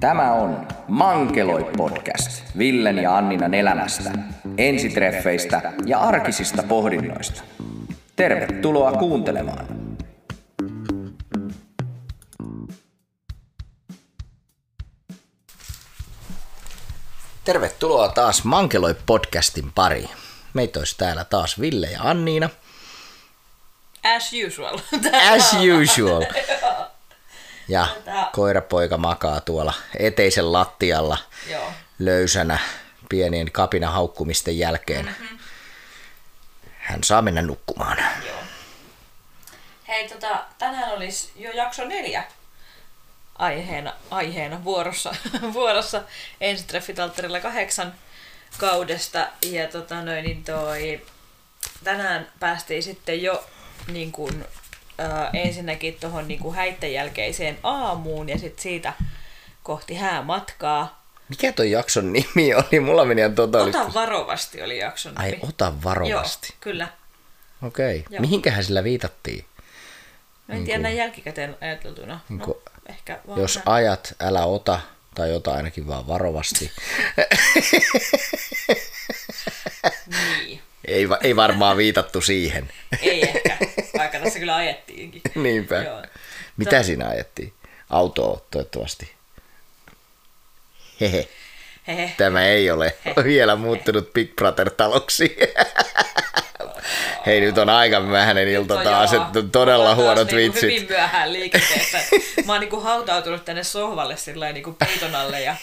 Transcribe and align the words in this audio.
Tämä 0.00 0.32
on 0.32 0.68
Mankeloi 0.88 1.70
podcast 1.76 2.42
Villen 2.58 2.98
ja 2.98 3.16
Anninan 3.16 3.54
elämästä, 3.54 4.10
ensitreffeistä 4.58 5.72
ja 5.86 5.98
arkisista 5.98 6.62
pohdinnoista. 6.62 7.42
Tervetuloa 8.16 8.92
kuuntelemaan. 8.92 9.66
Tervetuloa 17.44 18.08
taas 18.08 18.44
Mankeloi 18.44 18.94
podcastin 19.06 19.72
pariin. 19.74 20.10
Meitä 20.54 20.78
olisi 20.78 20.96
täällä 20.98 21.24
taas 21.24 21.60
Ville 21.60 21.86
ja 21.86 22.00
Anniina. 22.02 22.50
As 24.16 24.30
usual. 24.46 24.78
As 25.34 25.56
usual. 25.82 26.22
Ja 27.68 27.86
koirapoika 28.32 28.98
makaa 28.98 29.40
tuolla 29.40 29.74
eteisen 29.98 30.52
lattialla 30.52 31.18
Joo. 31.50 31.72
löysänä 31.98 32.58
pienien 33.08 33.52
kapina 33.52 33.90
haukkumisten 33.90 34.58
jälkeen. 34.58 35.04
Mm-hmm. 35.06 35.38
Hän 36.78 37.04
saa 37.04 37.22
mennä 37.22 37.42
nukkumaan. 37.42 37.98
Joo. 38.26 38.36
Hei, 39.88 40.08
tota, 40.08 40.44
tänään 40.58 40.92
olisi 40.92 41.32
jo 41.36 41.50
jakso 41.50 41.84
neljä 41.84 42.24
aiheena, 43.38 43.92
aiheena 44.10 44.64
vuorossa, 44.64 45.14
vuorossa 45.52 46.02
ensitreffitaltterilla 46.40 47.40
kahdeksan 47.40 47.94
kaudesta. 48.58 49.26
Ja 49.42 49.68
tota 49.68 50.02
noin, 50.02 50.24
niin 50.24 50.44
toi, 50.44 51.06
tänään 51.84 52.32
päästiin 52.40 52.82
sitten 52.82 53.22
jo 53.22 53.44
niin 53.86 54.12
kuin, 54.12 54.44
äh, 55.00 55.30
ensinnäkin 55.32 55.96
tuohon 56.00 56.28
niin 56.28 56.54
häitten 56.54 56.92
jälkeiseen 56.92 57.58
aamuun 57.62 58.28
ja 58.28 58.38
sitten 58.38 58.62
siitä 58.62 58.92
kohti 59.62 59.94
häämatkaa. 59.94 61.02
Mikä 61.28 61.52
toi 61.52 61.70
jakson 61.70 62.12
nimi 62.12 62.54
oli? 62.54 62.80
Mulla 62.80 63.04
meni 63.04 63.20
ihan 63.20 63.34
totaalisesti. 63.34 63.78
Ota 63.82 63.94
varovasti 63.94 64.62
oli 64.62 64.78
jakson 64.78 65.14
nimi. 65.14 65.24
Ai, 65.26 65.38
ota 65.48 65.72
varovasti. 65.84 66.48
Joo, 66.50 66.56
kyllä. 66.60 66.88
Okei. 67.62 68.04
Joo. 68.10 68.20
Mihinkähän 68.20 68.64
sillä 68.64 68.84
viitattiin? 68.84 69.44
Mä 70.48 70.54
en 70.54 70.64
tiedä 70.64 70.78
näin 70.82 70.96
jälkikäteen 70.96 71.56
ajateltuna. 71.60 72.20
Niin 72.28 72.38
no, 72.38 72.44
kuin- 72.44 72.58
ehkä 72.86 73.18
vaan 73.28 73.40
Jos 73.40 73.54
näin. 73.56 73.68
ajat, 73.68 74.14
älä 74.20 74.44
ota, 74.44 74.80
tai 75.14 75.32
ota 75.32 75.52
ainakin 75.54 75.86
vaan 75.88 76.06
varovasti. 76.08 76.70
Niin. 80.06 80.60
ei, 80.84 81.08
ei 81.22 81.36
varmaan 81.36 81.76
viitattu 81.76 82.20
siihen. 82.20 82.68
Ei 83.02 83.22
ehkä, 83.22 83.58
vaikka 83.98 84.18
tässä 84.18 84.38
kyllä 84.38 84.56
ajettiinkin. 84.56 85.22
Niinpä. 85.42 85.82
Joo. 85.82 86.02
Mitä 86.56 86.82
siinä 86.82 87.08
ajettiin? 87.08 87.52
Autoa 87.90 88.40
toivottavasti. 88.50 89.12
Hehe. 91.00 91.28
Hehe. 91.86 92.12
Tämä 92.16 92.44
ei 92.44 92.70
ole 92.70 92.96
vielä 93.24 93.56
muuttunut 93.56 94.12
Big 94.12 94.36
Brother-taloksi. 94.36 95.36
Hei, 97.28 97.40
nyt 97.40 97.58
on 97.58 97.68
aika 97.68 98.00
myöhäinen 98.00 98.48
ilta 98.48 98.74
No 98.74 98.82
taas, 98.84 99.12
joo. 99.12 99.22
että 99.26 99.42
todella 99.42 99.94
huonot 99.94 100.32
niinku 100.32 100.54
vitsit. 100.54 100.62
Hyvin 100.62 100.86
myöhään 100.88 101.32
liikenteessä. 101.32 101.98
Mä 102.46 102.52
oon 102.52 102.60
niinku 102.60 102.80
hautautunut 102.80 103.44
tänne 103.44 103.64
sohvalle 103.64 104.16
sillä 104.16 104.52
niinku 104.52 104.72
peiton 104.72 105.14
alle 105.14 105.40
ja, 105.40 105.56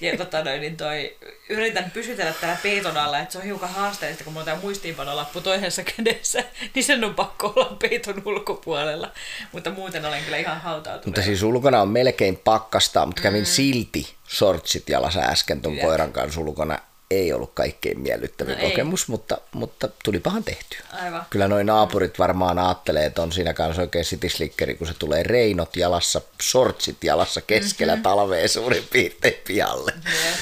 ja 0.00 0.16
tota 0.16 0.44
noin, 0.44 0.60
niin 0.60 0.76
toi, 0.76 1.16
yritän 1.48 1.90
pysytellä 1.90 2.32
täällä 2.40 2.58
peiton 2.62 2.96
alla, 2.96 3.18
että 3.18 3.32
se 3.32 3.38
on 3.38 3.44
hiukan 3.44 3.68
haasteellista, 3.68 4.24
kun 4.24 4.32
mulla 4.32 4.42
on 4.42 4.46
tää 4.52 4.62
muistiinpanolappu 4.62 5.40
toisessa 5.40 5.82
kädessä, 5.96 6.44
niin 6.74 6.84
sen 6.84 7.04
on 7.04 7.14
pakko 7.14 7.52
olla 7.56 7.76
peiton 7.78 8.22
ulkopuolella. 8.24 9.10
Mutta 9.52 9.70
muuten 9.70 10.04
olen 10.04 10.24
kyllä 10.24 10.36
ihan 10.36 10.60
hautautunut. 10.60 11.06
Mutta 11.06 11.22
siis 11.22 11.42
ulkona 11.42 11.82
on 11.82 11.88
melkein 11.88 12.36
pakkasta, 12.44 13.06
mutta 13.06 13.22
kävin 13.22 13.46
silti 13.46 14.14
shortsit 14.28 14.88
jalassa 14.88 15.20
äsken 15.20 15.60
ton 15.60 15.72
Mm. 15.72 15.76
Jep. 15.78 15.86
koiran 15.86 16.12
kanssa 16.12 16.40
ulkona. 16.40 16.78
Ei 17.10 17.32
ollut 17.32 17.50
kaikkein 17.54 18.00
miellyttävin 18.00 18.58
No 18.58 18.64
ei. 18.64 18.70
kokemus, 18.70 19.08
mutta, 19.08 19.38
mutta 19.52 19.88
tulipahan 20.04 20.44
tehtyä. 20.44 20.80
Aivan. 20.92 21.26
Kyllä 21.30 21.48
noin 21.48 21.66
naapurit 21.66 22.18
varmaan 22.18 22.58
ajattelee, 22.58 23.06
että 23.06 23.22
on 23.22 23.32
siinä 23.32 23.54
kanssa 23.54 23.82
oikein 23.82 24.04
sitislikkeri, 24.04 24.74
kun 24.74 24.86
se 24.86 24.94
tulee 24.98 25.22
reinot 25.22 25.76
jalassa, 25.76 26.20
shortsit 26.42 27.04
jalassa 27.04 27.40
keskellä 27.40 27.92
Mhm. 27.92 27.98
mm-hmm. 27.98 28.02
talvea 28.02 28.48
suurin 28.48 28.88
piirtein 28.92 29.34
pihalle. 29.46 29.92
Jep. 30.24 30.34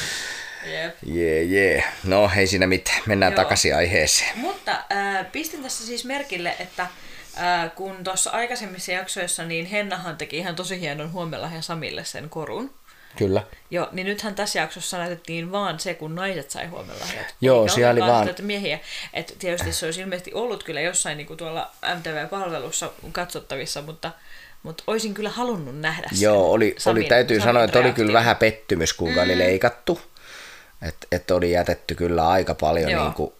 Jep. 0.72 0.94
Jee, 1.06 1.42
jee. 1.42 1.84
No, 2.04 2.30
ei 2.36 2.46
siinä 2.46 2.66
mitään. 2.66 3.02
Mennään 3.06 3.32
Joo. 3.32 3.36
takaisin 3.42 3.76
aiheeseen. 3.76 4.38
Mutta 4.38 4.72
äh, 4.72 5.32
pistin 5.32 5.62
tässä 5.62 5.86
siis 5.86 6.04
merkille, 6.04 6.56
että 6.60 6.82
äh, 6.82 7.74
kun 7.74 8.04
tuossa 8.04 8.30
aikaisemmissa 8.30 8.92
jaksoissa, 8.92 9.44
niin 9.44 9.66
Hennahan 9.66 10.16
teki 10.16 10.38
ihan 10.38 10.56
tosi 10.56 10.80
hienon 10.80 11.12
huomenlahja 11.12 11.62
Samille 11.62 12.04
sen 12.04 12.28
korun. 12.30 12.70
Kyllä. 13.16 13.42
Joo, 13.70 13.88
niin 13.92 14.06
nythän 14.06 14.34
tässä 14.34 14.58
jaksossa 14.58 14.98
näytettiin 14.98 15.52
vaan 15.52 15.80
se, 15.80 15.94
kun 15.94 16.14
naiset 16.14 16.50
sai 16.50 16.66
huomenlahjat. 16.66 17.34
Joo, 17.40 17.62
Eikä 17.62 17.74
siellä 17.74 17.90
oli 17.90 18.00
vaan- 18.00 18.34
miehiä. 18.42 18.80
Et 19.12 19.36
tietysti 19.38 19.72
se 19.72 19.86
olisi 19.86 20.00
ilmeisesti 20.00 20.34
ollut 20.34 20.64
kyllä 20.64 20.80
jossain 20.80 21.16
niin 21.16 21.26
kuin 21.26 21.36
tuolla 21.36 21.70
MTV-palvelussa 21.98 22.90
katsottavissa, 23.12 23.82
mutta, 23.82 24.10
mutta 24.62 24.82
olisin 24.86 25.14
kyllä 25.14 25.30
halunnut 25.30 25.80
nähdä 25.80 26.08
sen. 26.12 26.20
Joo, 26.20 26.50
oli, 26.52 26.74
Samin- 26.78 26.90
oli 26.90 27.04
täytyy 27.04 27.36
Samin 27.40 27.48
sanoa, 27.48 27.64
että 27.64 27.78
oli 27.78 27.92
kyllä 27.92 28.12
vähän 28.12 28.36
pettymys, 28.36 28.92
kuinka 28.92 29.20
mm. 29.20 29.24
oli 29.24 29.38
leikattu. 29.38 30.00
Että 30.82 31.06
et 31.12 31.30
oli 31.30 31.50
jätetty 31.52 31.94
kyllä 31.94 32.28
aika 32.28 32.54
paljon 32.54 32.90
Joo. 32.90 33.04
niin 33.04 33.14
kuin, 33.14 33.32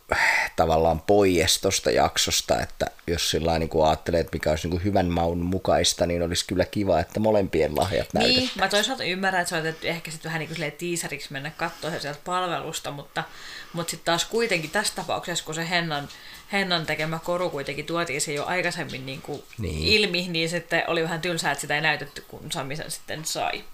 tavallaan 0.56 1.00
pois 1.00 1.60
tuosta 1.60 1.91
jaksosta, 1.91 2.60
että 2.60 2.87
jos 3.06 3.31
sillä 3.31 3.59
niin 3.59 3.69
kuin 3.69 3.87
ajattelee, 3.87 4.21
että 4.21 4.32
mikä 4.32 4.50
olisi 4.50 4.66
niin 4.69 4.71
kuin 4.71 4.84
hyvän 4.84 5.06
maun 5.06 5.38
mukaista, 5.38 6.06
niin 6.06 6.22
olisi 6.22 6.44
kyllä 6.47 6.65
kiva, 6.65 7.00
että 7.00 7.21
molempien 7.21 7.77
lahjat 7.77 8.09
Niin, 8.15 8.22
näytetään. 8.25 8.50
mä 8.54 8.69
toisaalta 8.69 9.04
ymmärrän, 9.04 9.41
että 9.43 9.48
se 9.48 9.54
on 9.54 9.60
otettu 9.60 9.87
ehkä 9.87 10.10
sitten 10.10 10.28
vähän 10.28 10.38
niin 10.41 10.56
kuin 10.56 10.72
tiisariksi 10.72 11.32
mennä 11.32 11.50
katsoa 11.50 11.91
se 11.91 12.00
sieltä 12.00 12.21
palvelusta, 12.25 12.91
mutta, 12.91 13.25
mutta 13.72 13.91
sitten 13.91 14.04
taas 14.04 14.25
kuitenkin 14.25 14.71
tässä 14.71 14.94
tapauksessa, 14.97 15.44
kun 15.44 15.54
se 15.54 15.69
Hennan, 15.71 16.09
Hennan 16.53 16.87
tekemä 16.87 17.19
koru 17.25 17.50
kuitenkin 17.50 17.87
tuotiin 17.87 18.21
se 18.21 18.32
jo 18.32 18.44
aikaisemmin 18.44 19.06
niin 19.06 19.22
kuin 19.22 19.43
Niin. 19.59 19.75
niin. 19.75 19.88
ilmi, 20.03 20.28
niin 20.28 20.48
sitten 20.48 20.84
oli 20.87 21.03
vähän 21.03 21.21
tylsää, 21.21 21.53
että 21.53 21.60
sitä 21.62 21.75
ei 21.75 21.81
näytetty, 21.81 22.25
kun 22.28 22.53
Sami 22.53 22.77
sen 22.77 22.91
sitten 22.91 23.25
sai. 23.25 23.65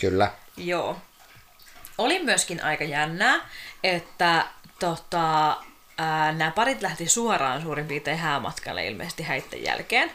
Kyllä. 0.00 0.30
Joo. 0.56 0.96
Oli 1.98 2.18
myöskin 2.22 2.64
aika 2.64 2.84
jännää, 2.84 3.40
että 3.84 4.46
tota, 4.78 5.56
nämä 6.36 6.50
parit 6.54 6.82
lähti 6.82 7.08
suoraan 7.08 7.62
suurin 7.62 7.86
piirtein 7.86 8.18
häämatkalle 8.18 8.86
ilmeisesti 8.86 9.22
häitten 9.22 9.64
jälkeen. 9.64 10.10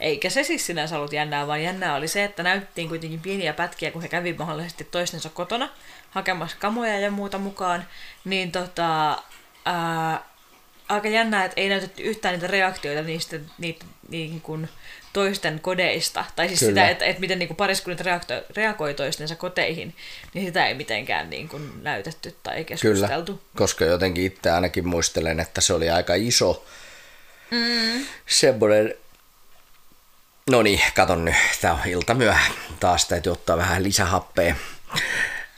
Eikä 0.00 0.30
se 0.30 0.44
siis 0.44 0.66
sinänsä 0.66 0.96
ollut 0.96 1.12
jännää, 1.12 1.46
vaan 1.46 1.62
jännää 1.62 1.94
oli 1.94 2.08
se, 2.08 2.24
että 2.24 2.42
näyttiin 2.42 2.88
kuitenkin 2.88 3.20
pieniä 3.20 3.52
pätkiä, 3.52 3.90
kun 3.90 4.02
he 4.02 4.08
kävi 4.08 4.32
mahdollisesti 4.32 4.84
toistensa 4.84 5.28
kotona 5.28 5.68
hakemassa 6.10 6.56
kamoja 6.60 7.00
ja 7.00 7.10
muuta 7.10 7.38
mukaan. 7.38 7.86
Niin 8.24 8.52
tota, 8.52 9.22
ää, 9.64 10.22
aika 10.88 11.08
jännää, 11.08 11.44
että 11.44 11.60
ei 11.60 11.68
näytetty 11.68 12.02
yhtään 12.02 12.34
niitä 12.34 12.46
reaktioita 12.46 13.02
niistä 13.02 13.36
niitä, 13.58 13.84
niin 14.08 14.40
kuin 14.40 14.68
toisten 15.12 15.60
kodeista. 15.60 16.24
Tai 16.36 16.48
siis 16.48 16.60
Kyllä. 16.60 16.70
sitä, 16.70 16.88
että, 16.88 17.04
että 17.04 17.20
miten 17.20 17.38
niin 17.38 17.46
kuin 17.46 17.56
pariskunnat 17.56 18.00
reakto- 18.00 18.52
reagoi 18.56 18.94
toistensa 18.94 19.36
koteihin, 19.36 19.94
niin 20.34 20.46
sitä 20.46 20.66
ei 20.66 20.74
mitenkään 20.74 21.30
niin 21.30 21.48
kuin 21.48 21.82
näytetty 21.82 22.36
tai 22.42 22.54
Kyllä, 22.54 22.64
keskusteltu. 22.64 23.40
koska 23.56 23.84
jotenkin 23.84 24.24
itse 24.24 24.50
ainakin 24.50 24.88
muistelen, 24.88 25.40
että 25.40 25.60
se 25.60 25.74
oli 25.74 25.90
aika 25.90 26.14
iso 26.14 26.64
mm. 27.50 28.06
semmoinen... 28.26 28.94
No 30.50 30.62
niin, 30.62 30.80
katon 30.94 31.24
nyt, 31.24 31.34
tää 31.60 31.72
on 31.72 31.80
ilta 31.86 32.14
myöhä. 32.14 32.52
Taas 32.80 33.04
täytyy 33.04 33.32
ottaa 33.32 33.56
vähän 33.56 33.82
lisähappea. 33.82 34.54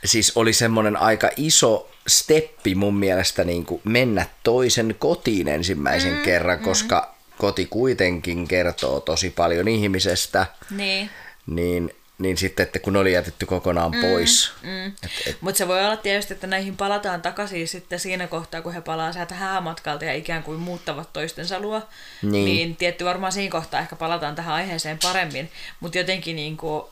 Siis 0.05 0.31
oli 0.35 0.53
semmoinen 0.53 0.97
aika 0.97 1.29
iso 1.37 1.91
steppi 2.07 2.75
mun 2.75 2.95
mielestä 2.95 3.43
niin 3.43 3.65
kuin 3.65 3.81
mennä 3.83 4.25
toisen 4.43 4.95
kotiin 4.99 5.47
ensimmäisen 5.47 6.13
mm, 6.13 6.21
kerran, 6.21 6.59
koska 6.59 7.14
koti 7.37 7.65
kuitenkin 7.65 8.47
kertoo 8.47 8.99
tosi 8.99 9.29
paljon 9.29 9.67
ihmisestä. 9.67 10.45
Niin. 10.69 11.09
Niin, 11.47 11.95
niin 12.17 12.37
sitten, 12.37 12.63
että 12.63 12.79
kun 12.79 12.95
oli 12.95 13.13
jätetty 13.13 13.45
kokonaan 13.45 13.91
pois. 14.01 14.51
Mm. 14.61 14.87
Et, 14.87 15.11
et, 15.27 15.37
Mutta 15.41 15.57
se 15.57 15.67
voi 15.67 15.85
olla 15.85 15.97
tietysti, 15.97 16.33
että 16.33 16.47
näihin 16.47 16.77
palataan 16.77 17.21
takaisin 17.21 17.67
sitten 17.67 17.99
siinä 17.99 18.27
kohtaa, 18.27 18.61
kun 18.61 18.73
he 18.73 18.81
palaa 18.81 19.13
sieltä 19.13 19.35
häämatkalta 19.35 20.05
ja 20.05 20.13
ikään 20.13 20.43
kuin 20.43 20.59
muuttavat 20.59 21.13
toistensa 21.13 21.59
luo. 21.59 21.81
Niin. 22.21 22.45
niin 22.45 22.75
tietty 22.75 23.05
varmaan 23.05 23.31
siinä 23.31 23.51
kohtaa 23.51 23.81
ehkä 23.81 23.95
palataan 23.95 24.35
tähän 24.35 24.55
aiheeseen 24.55 24.99
paremmin. 25.03 25.51
Mutta 25.79 25.97
jotenkin 25.97 26.35
niin 26.35 26.57
kuin, 26.57 26.83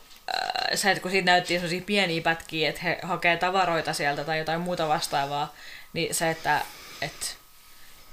äh, 0.84 0.90
että 0.90 1.02
kun 1.02 1.10
siitä 1.10 1.30
näyttiin 1.30 1.60
sellaisia 1.60 1.86
pieniä 1.86 2.22
pätkiä, 2.22 2.68
että 2.68 2.80
he 2.82 2.98
hakee 3.02 3.36
tavaroita 3.36 3.92
sieltä 3.92 4.24
tai 4.24 4.38
jotain 4.38 4.60
muuta 4.60 4.88
vastaavaa, 4.88 5.54
niin 5.92 6.14
se, 6.14 6.30
että 6.30 6.60
et, 7.02 7.36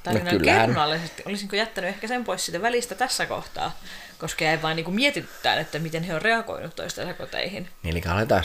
kyllähän. 0.03 0.39
kerronnallisesti 0.39 1.24
olisinko 1.25 1.56
jättänyt 1.56 1.89
ehkä 1.89 2.07
sen 2.07 2.24
pois 2.24 2.45
siitä 2.45 2.62
välistä 2.62 2.95
tässä 2.95 3.25
kohtaa, 3.25 3.80
koska 4.18 4.44
jäi 4.45 4.62
vaan 4.62 4.75
niin 4.75 4.83
kuin 4.83 4.95
mietityttään, 4.95 5.59
että 5.59 5.80
miten 5.80 6.03
he 6.03 6.15
on 6.15 6.21
reagoinut 6.21 6.75
toistensa 6.75 7.13
koteihin. 7.13 7.69
niin 7.83 7.98
eli 7.98 8.03
aletaan 8.13 8.44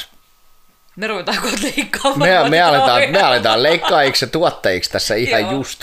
Me 0.97 1.07
ruvetaan 1.07 1.39
kohta 1.43 1.59
leikkaamaan. 1.63 2.31
me, 2.43 2.49
me, 2.49 2.63
aletaan, 2.63 3.03
me 3.11 3.23
aletaan 3.23 3.63
leikkaajiksi 3.63 4.25
ja 4.25 4.31
tuottajiksi 4.31 4.91
tässä 4.91 5.15
ihan 5.25 5.41
Joo. 5.41 5.51
just. 5.53 5.81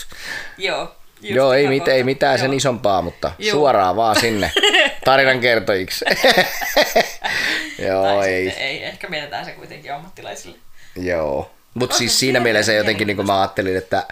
Joo. 0.58 0.96
just 1.22 1.36
Joo, 1.36 1.54
ei, 1.54 1.68
mit, 1.68 1.88
ei 1.88 2.04
mitään 2.04 2.40
sen 2.40 2.46
Joo. 2.52 2.58
isompaa, 2.58 3.02
mutta 3.02 3.32
Joo. 3.40 3.52
suoraan 3.52 3.96
vaan 3.96 4.20
sinne 4.20 4.52
tarinan 5.06 5.40
kertojiksi. 5.40 6.06
Joo, 7.88 8.04
tai 8.04 8.30
ei. 8.30 8.50
Ei. 8.50 8.84
Ehkä 8.84 9.08
mielletään 9.10 9.46
se 9.46 9.52
kuitenkin 9.52 9.94
ammattilaisille. 9.94 10.58
Joo. 10.96 11.52
Mutta 11.74 11.96
siis 11.98 12.20
siinä 12.20 12.40
mielessä 12.40 12.74
jotenkin 12.74 13.08
niin 13.08 13.26
mä 13.26 13.40
ajattelin, 13.42 13.78
että 13.78 14.04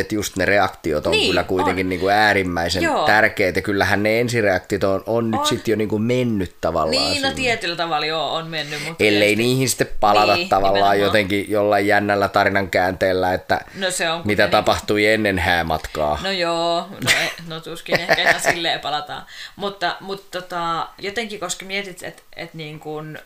että 0.00 0.14
just 0.14 0.36
ne 0.36 0.44
reaktiot 0.44 1.06
on 1.06 1.10
Niin, 1.12 1.26
kyllä 1.30 1.44
kuitenkin 1.44 1.86
on. 1.86 1.88
niin 1.88 2.00
kuin 2.00 2.14
äärimmäisen 2.14 2.82
Joo. 2.82 3.06
tärkeitä. 3.06 3.60
Kyllähän 3.60 4.02
ne 4.02 4.20
ensireaktiot 4.20 4.84
on, 4.84 5.02
on 5.06 5.30
nyt 5.30 5.46
sitten 5.46 5.72
jo 5.72 5.76
niin 5.76 5.88
kuin 5.88 6.02
mennyt 6.02 6.56
tavallaan 6.60 6.90
Niin, 6.90 7.22
no 7.22 7.28
sinne. 7.28 7.34
tietyllä 7.42 7.76
tavalla 7.76 8.06
joo, 8.06 8.34
on 8.34 8.46
mennyt. 8.46 8.80
Mutta 8.88 9.04
Ellei 9.04 9.20
tietysti- 9.20 9.42
niihin 9.42 9.68
sitten 9.68 9.88
palata 10.00 10.34
Niin, 10.34 10.48
tavallaan 10.48 10.74
nimenomaan. 10.74 11.00
jotenkin 11.00 11.50
jollain 11.50 11.86
jännällä 11.86 12.28
tarinan 12.28 12.70
käänteellä, 12.70 13.34
että 13.34 13.60
No 13.74 13.90
se 13.90 14.10
on 14.10 14.16
mitä 14.18 14.24
kuitenkin- 14.24 14.50
tapahtui 14.50 15.06
ennen 15.06 15.38
häämatkaa. 15.38 16.18
No 16.22 16.30
joo, 16.30 16.88
no, 17.04 17.10
no 17.48 17.60
tuskin 17.60 18.00
ehkä 18.00 18.22
ihan 18.22 18.40
silleen 18.40 18.80
palataan. 18.80 19.22
Mutta, 19.56 19.96
mutta 20.00 20.40
tota, 20.40 20.88
jotenkin, 20.98 21.40
koska 21.40 21.64
mietit, 21.64 22.02
että 22.02 22.22
et 22.36 22.54
niin 22.54 22.80
kuin, 22.80 23.18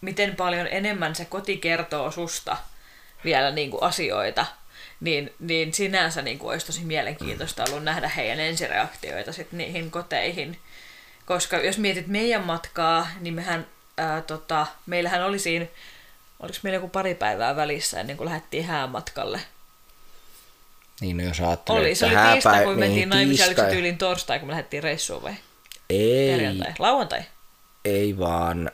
miten 0.00 0.36
paljon 0.36 0.66
enemmän 0.70 1.14
se 1.14 1.24
koti 1.24 1.56
kertoo 1.56 2.10
susta 2.10 2.56
vielä 3.24 3.50
niin 3.50 3.70
kuin 3.70 3.82
asioita, 3.82 4.46
niin, 5.00 5.32
niin 5.38 5.74
sinänsä 5.74 6.22
niin 6.22 6.38
kuin 6.38 6.50
olisi 6.52 6.66
tosi 6.66 6.84
mielenkiintoista 6.84 7.64
ollut 7.68 7.84
nähdä 7.84 8.08
heidän 8.08 8.40
ensireaktioita 8.40 9.32
sit 9.32 9.52
niihin 9.52 9.90
koteihin. 9.90 10.58
Koska 11.26 11.56
jos 11.56 11.78
mietit 11.78 12.06
meidän 12.06 12.44
matkaa, 12.44 13.08
niin 13.20 13.34
mehän, 13.34 13.66
ää, 13.98 14.22
tota, 14.22 14.66
meillähän 14.86 15.24
oli 15.24 15.38
siinä, 15.38 15.66
oliko 16.40 16.58
meillä 16.62 16.76
joku 16.76 16.88
pari 16.88 17.14
päivää 17.14 17.56
välissä 17.56 18.00
ennen 18.00 18.16
kuin 18.16 18.24
lähdettiin 18.26 18.64
häämatkalle. 18.64 19.40
Niin 21.00 21.16
no 21.16 21.24
jos 21.24 21.40
ajattelee, 21.40 21.80
Oli, 21.80 21.94
se 21.94 22.06
oli 22.06 22.14
tiistai, 22.32 22.64
kun 22.64 22.72
niin, 22.72 22.78
mentiin 22.78 23.08
naimisiin, 23.08 23.46
oliko 23.48 23.62
se 23.62 23.68
tyyliin 23.70 23.98
torstai, 23.98 24.38
kun 24.38 24.48
me 24.48 24.50
lähdettiin 24.52 24.82
reissuun 24.82 25.22
vai? 25.22 25.34
Ei, 25.90 26.30
Perjantai, 26.32 26.72
lauantai. 26.78 27.22
ei 27.84 28.18
vaan 28.18 28.70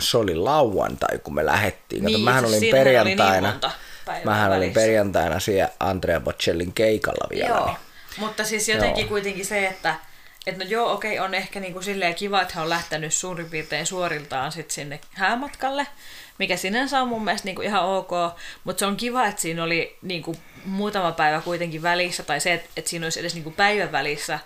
se 0.00 0.16
oli 0.18 0.34
lauantai, 0.34 1.18
kun 1.18 1.34
me 1.34 1.46
lähettiin. 1.46 2.02
Kato, 2.02 2.16
Niin, 2.16 2.24
mähän 2.24 2.44
olin 2.44 2.60
siinähän 2.60 2.86
oli 2.86 2.90
niin 3.04 3.04
perjantaina. 3.18 3.50
monta 3.50 3.70
päivää 4.04 4.24
mähän 4.34 4.52
olin 4.52 4.72
perjantaina 4.72 5.40
siellä 5.40 5.68
Andrea 5.80 6.20
Bocellin 6.20 6.72
keikalla 6.72 7.28
vielä. 7.30 7.48
Joo, 7.48 7.66
Niin. 7.66 7.76
mutta 8.18 8.44
siis 8.44 8.68
jotenkin 8.68 9.02
Joo. 9.02 9.08
kuitenkin 9.08 9.46
se, 9.46 9.66
että 9.66 9.94
et 10.46 10.58
no 10.58 10.64
joo, 10.64 10.92
okei, 10.92 11.18
on 11.18 11.34
ehkä 11.34 11.60
niinku 11.60 11.82
silleen 11.82 12.14
kiva, 12.14 12.42
että 12.42 12.54
hän 12.54 12.62
on 12.62 12.70
lähtenyt 12.70 13.14
suurin 13.14 13.50
piirtein 13.50 13.86
suoriltaan 13.86 14.52
sit 14.52 14.70
sinne 14.70 15.00
häämatkalle, 15.12 15.86
mikä 16.38 16.56
sinänsä 16.56 17.00
on 17.00 17.08
mun 17.08 17.24
mielestä 17.24 17.46
niinku 17.46 17.62
ihan 17.62 17.84
ok, 17.84 18.10
mutta 18.64 18.78
se 18.80 18.86
on 18.86 18.96
kiva, 18.96 19.26
että 19.26 19.42
siinä 19.42 19.64
oli 19.64 19.96
niinku 20.02 20.36
muutama 20.64 21.12
päivä 21.12 21.40
kuitenkin 21.40 21.82
välissä, 21.82 22.22
tai 22.22 22.40
se, 22.40 22.52
että, 22.52 22.68
että 22.76 22.90
siinä 22.90 23.06
olisi 23.06 23.20
edes 23.20 23.34
niinku 23.34 23.50
päivän 23.50 23.92
välissä 23.92 24.38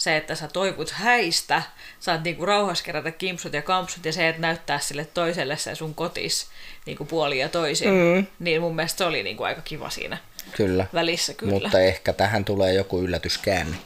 se, 0.00 0.16
että 0.16 0.34
sä 0.34 0.48
toivut 0.48 0.90
häistä, 0.90 1.62
saat 2.00 2.24
niinku 2.24 2.46
rauhassa 2.46 2.84
kerätä 2.84 3.10
kimpsut 3.10 3.52
ja 3.52 3.62
kampsut, 3.62 4.04
ja 4.04 4.12
se, 4.12 4.28
että 4.28 4.42
näyttää 4.42 4.78
sille 4.78 5.04
toiselle 5.04 5.56
se 5.56 5.74
sun 5.74 5.94
kotis 5.94 6.46
niinku 6.86 7.04
puoli 7.04 7.38
ja 7.38 7.48
toisin, 7.48 7.88
mm. 7.88 8.26
niin 8.38 8.60
mun 8.60 8.76
mielestä 8.76 8.98
se 8.98 9.04
oli 9.04 9.22
niinku 9.22 9.42
aika 9.42 9.62
kiva 9.62 9.90
siinä 9.90 10.18
Kyllä. 10.52 10.86
välissä 10.94 11.34
kyllä. 11.34 11.52
Mutta 11.52 11.80
ehkä 11.80 12.12
tähän 12.12 12.44
tulee 12.44 12.72
joku 12.72 13.00
yllätyskäänne. 13.00 13.76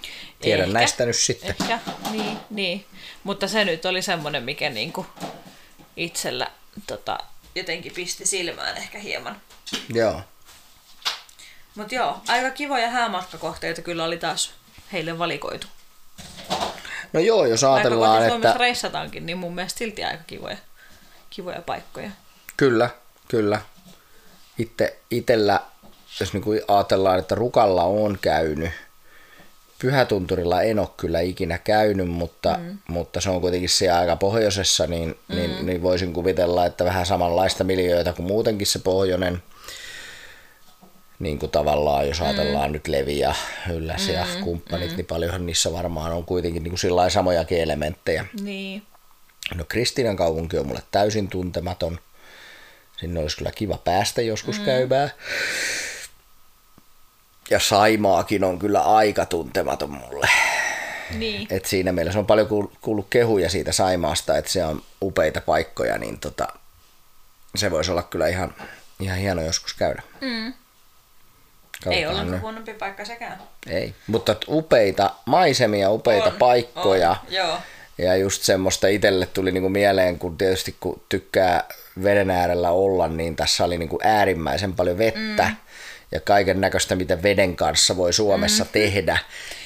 Tiedän 0.41 0.67
Ehkä. 0.67 0.79
näistä 0.79 1.07
nyt 1.07 1.17
sitten. 1.17 1.57
Ehkä, 1.61 1.79
niin, 2.11 2.39
niin. 2.51 2.87
Mutta 3.25 3.49
se 3.49 3.65
nyt 3.65 3.85
oli 3.85 4.03
semmoinen, 4.03 4.43
mikä 4.43 4.71
niinku 4.71 5.07
itsellä 5.97 6.51
tota, 6.87 7.19
jotenkin 7.55 7.93
pisti 7.93 8.27
silmään 8.27 8.77
ehkä 8.77 8.99
hieman. 8.99 9.41
Joo. 9.95 10.21
Mutta 11.75 11.95
joo, 11.95 12.21
aika 12.29 12.51
kivoja 12.51 12.91
häämatkakohteita 12.91 13.83
kyllä 13.83 14.05
oli 14.05 14.19
taas 14.19 14.53
heille 14.93 15.19
valikoitu. 15.19 15.67
No 17.15 17.21
joo, 17.21 17.47
jos 17.47 17.63
Vaikka 17.63 17.75
ajatellaan, 17.75 18.29
Suomessa 18.29 18.49
että 18.49 18.59
reissataankin, 18.59 19.27
niin 19.27 19.39
mun 19.39 19.55
mielestä 19.55 19.79
silti 19.79 20.05
aika 20.05 20.23
kivoja, 20.27 20.57
kivoja 21.31 21.63
paikkoja. 21.63 22.11
kyllä, 22.57 22.91
kyllä. 23.29 23.61
Itse, 24.59 24.99
itellä, 25.11 25.61
jos 26.21 26.33
niinku 26.33 26.51
ajatellaan, 26.69 27.19
että 27.19 27.35
Rukalla 27.35 27.85
on 27.85 28.19
käynyt, 28.21 28.71
Pyhätunturilla 29.79 30.63
en 30.63 30.79
ole 30.79 30.89
kyllä 30.97 31.21
ikinä 31.21 31.59
käynyt, 31.59 32.09
mutta, 32.09 32.59
mm. 32.61 32.79
mutta 32.89 33.21
se 33.21 33.31
on 33.31 33.41
kuitenkin 33.41 33.69
siellä 33.69 33.99
aika 33.99 34.17
pohjoisessa, 34.17 34.87
niin, 34.87 35.19
mm. 35.29 35.37
niin, 35.37 35.67
niin 35.67 35.83
voisin 35.83 36.13
kuvitella, 36.13 36.67
että 36.67 36.85
vähän 36.85 37.07
samanlaista 37.07 37.65
miljöitä 37.65 38.13
kuin 38.13 38.27
muutenkin 38.27 38.67
se 38.67 38.79
pohjoinen. 38.79 39.43
Niin 41.25 41.39
kuin 41.39 41.53
tavallaan, 41.53 42.09
jos 42.09 42.21
ajatellaan 42.21 42.69
mm. 42.69 42.73
nyt 42.73 42.89
Levi 42.89 43.19
ja 43.19 43.35
Ylläs 43.71 44.09
ja 44.09 44.27
kumppanit, 44.43 44.91
mm. 44.91 44.97
niin 44.97 45.07
paljonhan 45.07 45.47
niissä 45.47 45.73
varmaan 45.73 46.13
on 46.13 46.25
kuitenkin 46.25 46.63
niin 46.63 46.75
kuin 46.81 47.11
samojakin 47.11 47.61
elementtejä. 47.61 48.27
Niin. 48.41 48.83
No 49.55 49.65
Kristiinan 49.69 50.17
kaupunki 50.17 50.59
on 50.59 50.67
mulle 50.67 50.83
täysin 50.91 51.29
tuntematon. 51.29 51.99
Sinne 52.97 53.21
olisi 53.21 53.37
kyllä 53.37 53.51
kiva 53.51 53.79
päästä 53.79 54.23
joskus 54.23 54.59
mm. 54.59 54.65
käymään. 54.65 55.11
Ja 57.51 57.61
Saimaakin 57.61 58.45
on 58.45 58.59
kyllä 58.59 58.81
aika 58.81 59.27
tuntematon 59.27 59.91
mulle. 59.91 60.29
Niin. 61.19 61.47
Et 61.51 61.65
siinä 61.65 61.93
mielessä 61.93 62.19
on 62.19 62.27
paljon 62.27 62.47
kuul- 62.47 62.77
kuullut 62.81 63.07
kehuja 63.11 63.51
siitä 63.51 63.73
Saimaasta, 63.73 64.39
että 64.39 64.51
se 64.51 64.65
on 64.65 64.83
upeita 65.03 65.41
paikkoja, 65.41 65.99
niin 65.99 66.21
tota, 66.21 66.49
se 67.57 67.71
voisi 67.71 67.91
olla 67.91 68.03
kyllä 68.03 68.29
ihan, 68.29 68.55
ihan 69.01 69.19
hieno 69.19 69.43
joskus 69.43 69.75
käydä. 69.75 70.03
Mm. 70.21 70.53
Ei 71.91 72.03
Katsotaan 72.03 72.11
ollenkaan 72.11 72.31
nyt. 72.33 72.43
huonompi 72.43 72.75
paikka 72.75 73.05
sekään. 73.05 73.39
Ei, 73.71 73.95
mutta 74.07 74.37
upeita 74.49 75.11
maisemia, 75.27 75.91
upeita 75.91 76.27
On, 76.27 76.37
paikkoja. 76.39 77.11
On, 77.11 77.17
joo. 77.29 77.59
Ja 77.99 78.17
just 78.17 78.43
semmoista 78.43 78.89
itselle 78.89 79.27
tuli 79.27 79.53
niinku 79.53 79.69
mieleen, 79.69 80.19
kun 80.19 80.39
tietysti 80.39 80.77
kun 80.81 81.03
tykkää 81.09 81.65
veden 82.03 82.31
äärellä 82.31 82.71
olla, 82.71 83.09
niin 83.09 83.37
tässä 83.37 83.65
oli 83.65 83.79
niinku 83.79 83.99
äärimmäisen 84.03 84.73
paljon 84.73 84.99
vettä. 84.99 85.45
Mm. 85.45 85.57
Ja 86.13 86.21
kaiken 86.21 86.61
näköistä, 86.61 86.97
mitä 86.97 87.23
veden 87.23 87.57
kanssa 87.57 87.97
voi 87.97 88.13
Suomessa 88.13 88.65
mm. 88.65 88.71
tehdä, 88.73 89.19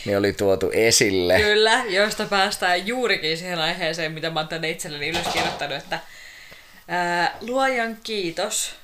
niin 0.05 0.19
oli 0.19 0.32
tuotu 0.32 0.70
esille. 0.73 1.41
Kyllä, 1.41 1.85
josta 1.88 2.25
päästään 2.25 2.87
juurikin 2.87 3.37
siihen 3.38 3.59
aiheeseen, 3.59 4.12
mitä 4.12 4.31
mä 4.31 4.41
oon 4.41 4.49
tänne 4.49 4.70
itselleni 4.70 5.09
ylös 5.09 5.26
kirjoittanut, 5.32 5.79
että 5.79 6.00
ää, 6.88 7.37
luojan 7.41 7.97
kiitos. 8.03 8.75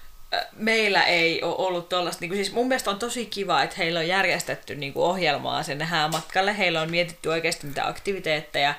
Meillä 0.57 1.03
ei 1.03 1.43
ole 1.43 1.55
ollut 1.57 1.89
tuollaista, 1.89 2.21
niin 2.25 2.35
siis 2.35 2.53
mun 2.53 2.69
mielestä 2.69 2.91
on 2.91 2.99
tosi 2.99 3.27
kiva, 3.27 3.63
että 3.63 3.77
heillä 3.79 4.01
on 4.01 4.09
järjestetty 4.09 4.75
niin 4.75 4.93
kuin 4.93 5.05
ohjelmaa 5.05 5.63
sinne 5.63 5.85
häämatkalle. 5.85 6.59
Heillä 6.59 6.81
on 6.81 6.91
mietitty 6.91 7.29
oikeasti 7.29 7.67
mitä 7.67 7.87
aktiviteetteja 7.87 8.75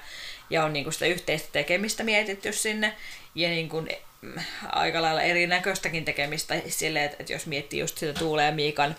ja 0.49 0.63
on 0.63 0.73
niin 0.73 0.85
kuin 0.85 0.93
sitä 0.93 1.05
yhteistä 1.05 1.49
tekemistä 1.51 2.03
mietitty 2.03 2.53
sinne. 2.53 2.93
Ja 3.35 3.49
niin 3.49 3.69
kuin, 3.69 3.89
mm, 4.21 4.33
aika 4.69 5.01
lailla 5.01 5.21
erinäköistäkin 5.21 6.05
tekemistä 6.05 6.55
silleen, 6.67 7.05
että, 7.05 7.17
että 7.19 7.33
jos 7.33 7.45
miettii 7.45 7.79
just 7.79 7.97
sitä 7.97 8.19
Tuule 8.19 8.43
ja 8.43 8.51
Miikan 8.51 8.95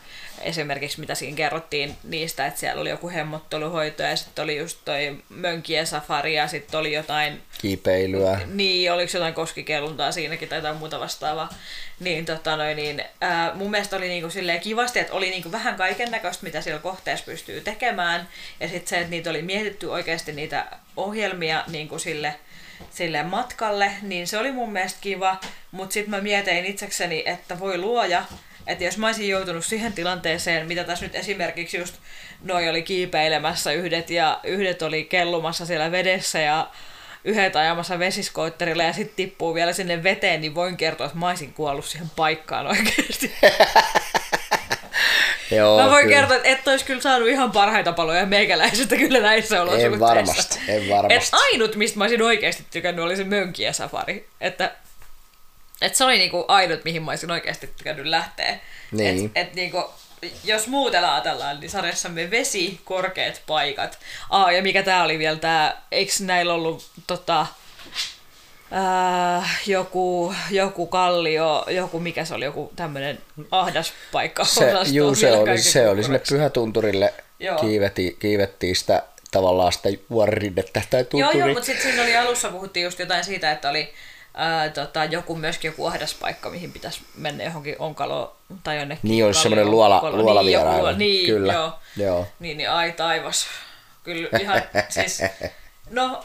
esimerkiksi, 0.46 1.00
mitä 1.00 1.14
siinä 1.14 1.36
kerrottiin 1.36 1.96
niistä, 2.04 2.46
että 2.46 2.60
siellä 2.60 2.80
oli 2.80 2.90
joku 2.90 3.08
hemmotteluhoito 3.10 4.02
ja 4.02 4.16
sitten 4.16 4.42
oli 4.42 4.56
just 4.56 4.78
toi 4.84 5.16
mönkien 5.28 5.86
safari 5.86 6.34
ja 6.34 6.48
sitten 6.48 6.80
oli 6.80 6.92
jotain 6.92 7.42
Kiipeilyä. 7.58 8.40
niin, 8.46 8.92
oliko 8.92 9.10
jotain 9.14 9.34
koskikeluntaa 9.34 10.12
siinäkin 10.12 10.48
tai 10.48 10.58
jotain 10.58 10.76
muuta 10.76 11.00
vastaavaa. 11.00 11.48
Niin, 12.00 12.24
tota 12.24 12.56
noin, 12.56 12.76
niin 12.76 13.04
ää, 13.20 13.54
mun 13.54 13.70
mielestä 13.70 13.96
oli 13.96 14.08
niinku 14.08 14.30
silleen 14.30 14.60
kivasti, 14.60 14.98
että 14.98 15.12
oli 15.12 15.30
niinku 15.30 15.52
vähän 15.52 15.76
kaiken 15.76 16.10
näköistä, 16.10 16.44
mitä 16.44 16.60
siellä 16.60 16.80
kohteessa 16.80 17.24
pystyy 17.26 17.60
tekemään. 17.60 18.28
Ja 18.60 18.68
sitten 18.68 18.88
se, 18.88 18.96
että 18.98 19.10
niitä 19.10 19.30
oli 19.30 19.42
mietitty 19.42 19.86
oikeasti 19.86 20.32
niitä 20.32 20.66
ohjelmia 20.96 21.64
niinku 21.68 21.98
sille, 21.98 22.34
sille 22.90 23.22
matkalle, 23.22 23.92
niin 24.02 24.26
se 24.26 24.38
oli 24.38 24.52
mun 24.52 24.72
mielestä 24.72 24.98
kiva. 25.00 25.36
Mutta 25.70 25.94
sitten 25.94 26.10
mä 26.10 26.20
mietin 26.20 26.64
itsekseni, 26.64 27.22
että 27.26 27.58
voi 27.58 27.78
luoja, 27.78 28.24
että 28.66 28.84
jos 28.84 28.98
mä 28.98 29.06
olisin 29.06 29.28
joutunut 29.28 29.64
siihen 29.64 29.92
tilanteeseen, 29.92 30.66
mitä 30.66 30.84
tässä 30.84 31.04
nyt 31.06 31.14
esimerkiksi 31.14 31.76
just 31.78 31.94
noi 32.44 32.68
oli 32.68 32.82
kiipeilemässä 32.82 33.72
yhdet 33.72 34.10
ja 34.10 34.40
yhdet 34.44 34.82
oli 34.82 35.04
kellumassa 35.04 35.66
siellä 35.66 35.90
vedessä 35.92 36.38
ja 36.38 36.68
yhdet 37.24 37.56
ajamassa 37.56 37.98
vesiskootterilla 37.98 38.82
ja 38.82 38.92
sitten 38.92 39.16
tippuu 39.16 39.54
vielä 39.54 39.72
sinne 39.72 40.02
veteen, 40.02 40.40
niin 40.40 40.54
voin 40.54 40.76
kertoa, 40.76 41.06
että 41.06 41.18
mä 41.18 41.28
olisin 41.28 41.52
kuollut 41.54 41.84
siihen 41.84 42.10
paikkaan 42.16 42.66
oikeasti. 42.66 43.32
Joo, 45.50 45.82
Mä 45.82 45.90
voin 45.90 46.04
kyllä. 46.04 46.16
kertoa, 46.16 46.36
että 46.36 46.48
et 46.48 46.68
olisi 46.68 46.84
kyllä 46.84 47.00
saanut 47.00 47.28
ihan 47.28 47.52
parhaita 47.52 47.92
paloja 47.92 48.26
meikäläisestä 48.26 48.96
kyllä 48.96 49.20
näissä 49.20 49.62
olosuhteissa. 49.62 49.94
En 49.94 50.00
varmasti, 50.00 50.58
en 50.68 50.82
Et 50.82 50.90
varmasti. 50.90 51.30
ainut, 51.32 51.76
mistä 51.76 51.98
mä 51.98 52.04
olisin 52.04 52.22
oikeasti 52.22 52.64
tykännyt, 52.70 53.04
oli 53.04 53.16
se 53.16 53.24
mönkien 53.24 53.74
safari. 53.74 54.28
Että, 54.40 54.72
että 55.80 55.98
se 55.98 56.04
oli 56.04 56.18
niinku 56.18 56.44
ainut, 56.48 56.84
mihin 56.84 57.02
mä 57.02 57.10
olisin 57.10 57.30
oikeasti 57.30 57.66
tykännyt 57.66 58.06
lähteä. 58.06 58.58
Niin. 58.92 59.26
Et, 59.34 59.48
et 59.48 59.54
niinku, 59.54 59.84
jos 60.44 60.66
muuten 60.66 61.04
ajatellaan, 61.04 61.60
niin 61.60 61.70
sarjassamme 61.70 62.30
vesi, 62.30 62.80
korkeat 62.84 63.42
paikat. 63.46 63.98
Aa, 64.30 64.52
ja 64.52 64.62
mikä 64.62 64.82
tää 64.82 65.04
oli 65.04 65.18
vielä 65.18 65.38
tää, 65.38 65.82
eikö 65.92 66.12
näillä 66.20 66.54
ollut 66.54 66.90
tota, 67.06 67.46
Äh, 68.72 69.60
joku, 69.66 70.34
joku 70.50 70.86
kallio, 70.86 71.64
joku 71.68 72.00
mikä 72.00 72.24
se 72.24 72.34
oli, 72.34 72.44
joku 72.44 72.72
tämmönen 72.76 73.18
ahdas 73.50 73.92
paikka. 74.12 74.44
Se, 74.44 74.72
juu, 74.92 75.14
se 75.14 75.32
oli, 75.32 75.58
se 75.58 75.88
oli 75.88 76.02
sinne. 76.02 76.20
Pyhätunturille 76.28 77.14
Joo. 77.40 77.58
kiiveti, 77.58 78.16
kiivettiin 78.18 78.76
sitä, 78.76 79.02
tavallaan 79.30 79.72
sitä 79.72 79.88
vuoririnnettä 80.10 80.82
tai 80.90 81.04
tunturi. 81.04 81.38
Joo, 81.38 81.46
joo, 81.46 81.54
mutta 81.54 81.66
sitten 81.66 81.82
siinä 81.82 82.02
oli 82.02 82.16
alussa 82.16 82.48
puhuttiin 82.48 82.84
just 82.84 82.98
jotain 82.98 83.24
siitä, 83.24 83.52
että 83.52 83.70
oli 83.70 83.92
ää, 84.36 84.70
tota, 84.70 85.04
joku 85.04 85.34
myöskin 85.36 85.68
joku 85.68 85.86
ahdas 85.86 86.14
paikka, 86.14 86.50
mihin 86.50 86.72
pitäisi 86.72 87.00
mennä 87.16 87.44
johonkin 87.44 87.76
onkaloon 87.78 88.32
tai 88.64 88.78
jonnekin. 88.78 89.10
Niin, 89.10 89.24
olisi 89.26 89.42
semmoinen 89.42 89.70
luola, 89.70 90.10
luolavierailu. 90.12 90.86
Niin, 90.86 90.98
niin, 90.98 91.26
Kyllä. 91.26 91.52
Joo. 91.52 91.72
joo. 91.96 92.26
Niin, 92.38 92.56
niin, 92.58 92.70
ai 92.70 92.92
taivas. 92.92 93.46
Kyllä 94.02 94.28
ihan 94.40 94.62
siis, 94.88 95.22
no 95.90 96.24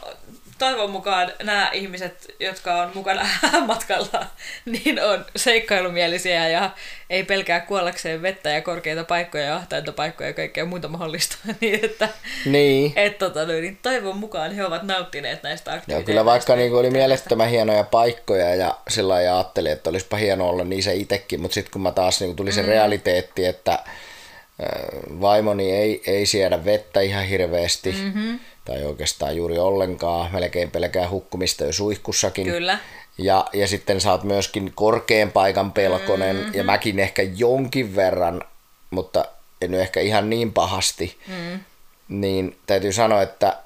toivon 0.62 0.90
mukaan 0.90 1.32
nämä 1.42 1.70
ihmiset, 1.72 2.34
jotka 2.40 2.82
on 2.82 2.90
mukana 2.94 3.26
matkalla, 3.66 4.26
niin 4.64 5.02
on 5.02 5.24
seikkailumielisiä 5.36 6.48
ja 6.48 6.70
ei 7.10 7.24
pelkää 7.24 7.60
kuollakseen 7.60 8.22
vettä 8.22 8.50
ja 8.50 8.62
korkeita 8.62 9.04
paikkoja 9.04 9.44
ja 9.44 9.56
ahtaita 9.56 9.92
paikkoja 9.92 10.28
ja 10.28 10.34
kaikkea 10.34 10.64
muuta 10.64 10.88
mahdollista. 10.88 11.36
niin, 11.60 11.84
että, 11.84 12.08
Niin. 12.46 12.92
et, 12.96 13.18
tota, 13.18 13.46
niin 13.46 13.78
toivon 13.82 14.16
mukaan 14.16 14.54
he 14.54 14.64
ovat 14.64 14.82
nauttineet 14.82 15.42
näistä 15.42 15.70
Joo, 15.70 15.76
aktiviteeteista. 15.76 16.06
kyllä 16.06 16.24
vaikka 16.24 16.56
niin 16.56 16.74
oli 16.74 16.90
mielettömän 16.90 17.48
hienoja 17.48 17.84
paikkoja 17.84 18.54
ja 18.54 18.74
sillä 18.88 19.14
lailla 19.14 19.36
ajattelin, 19.36 19.72
että 19.72 19.90
olisipa 19.90 20.16
hienoa 20.16 20.48
olla 20.50 20.64
niissä 20.64 20.92
itsekin, 20.92 21.40
mutta 21.40 21.54
sitten 21.54 21.72
kun 21.72 21.82
mä 21.82 21.92
taas 21.92 22.20
niin 22.20 22.36
tuli 22.36 22.52
se 22.52 22.62
realiteetti, 22.62 23.44
että 23.46 23.78
vaimoni 25.20 25.72
ei, 25.72 26.02
ei 26.06 26.26
siedä 26.26 26.64
vettä 26.64 27.00
ihan 27.00 27.24
hirveästi, 27.24 27.92
mm-hmm. 27.92 28.38
Tai 28.64 28.84
oikeastaan 28.84 29.36
juuri 29.36 29.58
ollenkaan, 29.58 30.32
melkein 30.32 30.70
pelkää 30.70 31.08
hukkumista 31.08 31.64
jo 31.64 31.72
suihkussakin. 31.72 32.46
Kyllä. 32.46 32.78
Ja, 33.18 33.46
ja 33.52 33.68
sitten 33.68 34.00
sä 34.00 34.10
oot 34.10 34.24
myöskin 34.24 34.72
korkean 34.74 35.32
paikan 35.32 35.72
pelkonen, 35.72 36.36
mm-hmm. 36.36 36.54
ja 36.54 36.64
mäkin 36.64 36.98
ehkä 36.98 37.22
jonkin 37.22 37.96
verran, 37.96 38.42
mutta 38.90 39.24
en 39.60 39.70
nyt 39.70 39.80
ehkä 39.80 40.00
ihan 40.00 40.30
niin 40.30 40.52
pahasti, 40.52 41.18
mm. 41.28 41.60
niin 42.08 42.58
täytyy 42.66 42.92
sanoa, 42.92 43.22
että 43.22 43.56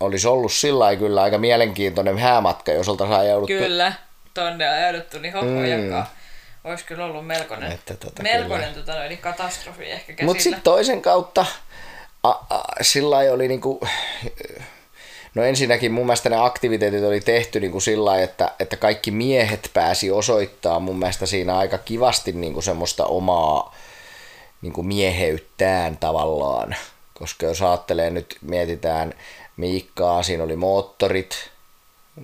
olisi 0.00 0.28
ollut 0.28 0.52
sillä 0.52 0.78
lailla 0.78 0.98
kyllä 0.98 1.22
aika 1.22 1.38
mielenkiintoinen 1.38 2.18
häämatka, 2.18 2.72
jos 2.72 2.88
oltaisiin 2.88 3.30
jouduttu. 3.30 3.54
Kyllä, 3.54 3.92
tonne 4.34 4.70
on 4.70 4.82
jouduttu 4.82 5.18
niin 5.18 5.34
hoppojakaan. 5.34 6.02
Mm. 6.02 6.18
Olisi 6.70 6.84
kyllä 6.84 7.04
ollut 7.04 7.26
melkoinen, 7.26 7.72
Että 7.72 7.94
tota, 7.94 8.22
melkoinen 8.22 8.74
tota, 8.74 8.94
noin, 8.94 9.18
katastrofi 9.18 9.90
ehkä 9.90 10.12
käsillä. 10.12 10.30
Mutta 10.30 10.42
sitten 10.42 10.62
toisen 10.62 11.02
kautta 11.02 11.46
a, 12.22 12.30
a, 12.30 12.64
sillä 12.80 13.16
oli 13.16 13.48
niinku, 13.48 13.80
no 15.34 15.42
ensinnäkin 15.42 15.92
mun 15.92 16.06
mielestä 16.06 16.28
ne 16.28 16.36
aktiviteetit 16.36 17.04
oli 17.04 17.20
tehty 17.20 17.60
niinku 17.60 17.80
sillä 17.80 18.04
lailla, 18.04 18.24
että, 18.24 18.52
että 18.60 18.76
kaikki 18.76 19.10
miehet 19.10 19.70
pääsi 19.74 20.10
osoittaa 20.10 20.80
mun 20.80 20.98
mielestä 20.98 21.26
siinä 21.26 21.58
aika 21.58 21.78
kivasti 21.78 22.32
niinku 22.32 22.62
semmoista 22.62 23.06
omaa 23.06 23.74
niinku 24.62 24.82
mieheyttään 24.82 25.96
tavallaan. 25.96 26.76
Koska 27.14 27.46
jos 27.46 27.62
ajattelee 27.62 28.10
nyt, 28.10 28.38
mietitään 28.40 29.14
Miikkaa, 29.56 30.22
siinä 30.22 30.44
oli 30.44 30.56
moottorit, 30.56 31.50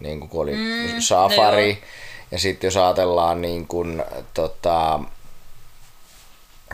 niin 0.01 0.29
kuin 0.29 0.43
oli 0.43 0.55
mm, 0.55 1.01
safari. 1.01 1.73
no 1.73 1.87
ja 2.31 2.39
sitten 2.39 2.69
jos 2.69 2.77
ajatellaan 2.77 3.43
niin 3.43 3.67
kuin, 3.67 4.03
tota, 4.35 5.01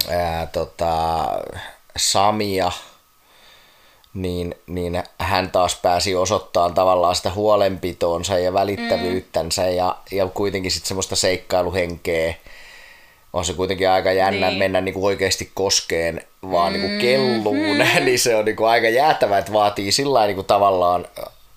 ää, 0.09 0.47
tota, 0.47 1.27
Samia, 1.97 2.73
niin, 4.15 4.55
niin 4.67 5.03
hän 5.19 5.51
taas 5.51 5.77
pääsi 5.77 6.15
osoittamaan 6.15 6.75
tavallaan 6.75 7.17
sitä 7.17 7.31
huolenpitoonsa 7.31 8.39
ja 8.39 8.53
välittävyyttänsä 8.53 9.63
mm. 9.63 9.77
ja, 9.77 9.97
ja 10.11 10.27
kuitenkin 10.27 10.71
sitten 10.71 10.89
semmoista 10.89 11.17
seikkailuhenkeä. 11.17 12.35
On 13.33 13.45
se 13.45 13.53
kuitenkin 13.53 13.91
aika 13.91 14.13
jännä 14.13 14.49
niin. 14.49 14.59
mennä 14.59 14.81
niinku 14.81 15.07
oikeasti 15.07 15.51
koskeen 15.55 16.23
vaan 16.51 16.73
niinku 16.73 17.01
kelluun, 17.01 17.77
mm. 17.77 18.05
niin 18.05 18.19
se 18.19 18.37
on 18.37 18.45
niinku 18.45 18.65
aika 18.65 18.89
jäätävä, 18.89 19.39
että 19.39 19.53
vaatii 19.53 19.93
sillä 19.93 20.27
niinku 20.27 20.43
tavallaan 20.43 21.07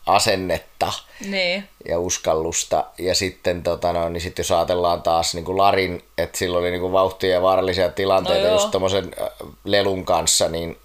asennetta 0.05 0.93
niin. 1.29 1.69
ja 1.88 2.00
uskallusta. 2.00 2.86
Ja 2.98 3.15
sitten 3.15 3.63
tota 3.63 3.93
no, 3.93 4.10
niin 4.10 4.22
sit 4.22 4.38
jos 4.38 4.51
ajatellaan 4.51 5.01
taas 5.01 5.36
niin 5.36 5.45
kuin 5.45 5.57
Larin, 5.57 6.03
että 6.17 6.38
sillä 6.38 6.57
oli 6.57 6.72
niin 6.72 6.81
kuin 6.81 6.93
vauhtia 6.93 7.29
ja 7.29 7.41
vaarallisia 7.41 7.89
tilanteita 7.89 8.48
no 8.48 8.53
just 8.53 8.72
tommosen 8.72 9.12
lelun 9.63 10.05
kanssa, 10.05 10.50
niin, 10.50 10.77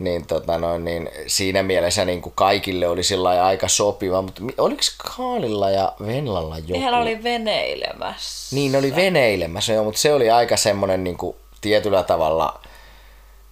niin, 0.00 0.26
tota 0.26 0.58
no, 0.58 0.78
niin 0.78 1.10
siinä 1.26 1.62
mielessä 1.62 2.04
niin 2.04 2.22
kuin 2.22 2.32
kaikille 2.36 2.88
oli 2.88 3.02
sillä 3.02 3.44
aika 3.46 3.68
sopiva. 3.68 4.22
Mutta 4.22 4.42
oliko 4.58 4.82
Kaalilla 5.16 5.70
ja 5.70 5.92
Venlalla 6.06 6.58
joku? 6.58 6.72
Nehän 6.72 6.94
oli 6.94 7.22
veneilemässä. 7.22 8.56
Niin, 8.56 8.72
ne 8.72 8.78
oli 8.78 8.96
veneilemässä, 8.96 9.72
joo, 9.72 9.84
mutta 9.84 10.00
se 10.00 10.12
oli 10.12 10.30
aika 10.30 10.56
semmoinen 10.56 11.04
niin 11.04 11.16
kuin 11.16 11.36
tietyllä 11.60 12.02
tavalla 12.02 12.60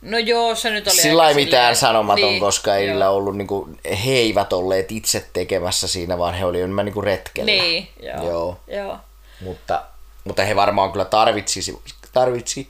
No 0.02 0.19
joo, 0.19 0.55
se 0.55 0.71
nyt 0.71 0.87
oli 0.87 0.97
Sillä 0.97 1.28
ei 1.28 1.35
mitään 1.35 1.76
sanomaton, 1.76 2.28
niin, 2.28 2.40
koska 2.40 2.76
ei 2.76 2.87
niillä 2.87 3.11
ollut, 3.11 3.37
niin 3.37 3.47
kuin, 3.47 3.81
he 4.05 4.11
eivät 4.11 4.52
olleet 4.52 4.93
itse 4.93 5.26
tekemässä 5.33 5.88
siinä, 5.88 6.19
vaan 6.19 6.35
he 6.35 6.45
olivat 6.45 6.64
enemmän 6.64 6.85
niin 6.85 6.95
kuin 6.95 7.05
retkellä. 7.05 7.47
Niin, 7.52 7.88
joo. 8.02 8.25
joo. 8.25 8.61
joo. 8.67 8.97
Mutta, 9.40 9.83
mutta 10.25 10.45
he 10.45 10.57
varmaan 10.57 10.93
kyllä 10.93 11.05
tarvitsisi, 11.05 11.78
tarvitsi. 12.12 12.69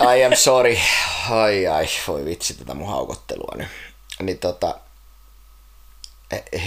I 0.00 0.24
am 0.24 0.34
sorry. 0.34 0.78
Ai 1.30 1.66
ai, 1.66 1.86
voi 2.08 2.24
vitsi 2.24 2.54
tätä 2.54 2.74
mun 2.74 2.88
haukottelua 2.88 3.52
nyt. 3.56 3.68
Niin 4.22 4.38
tota, 4.38 4.74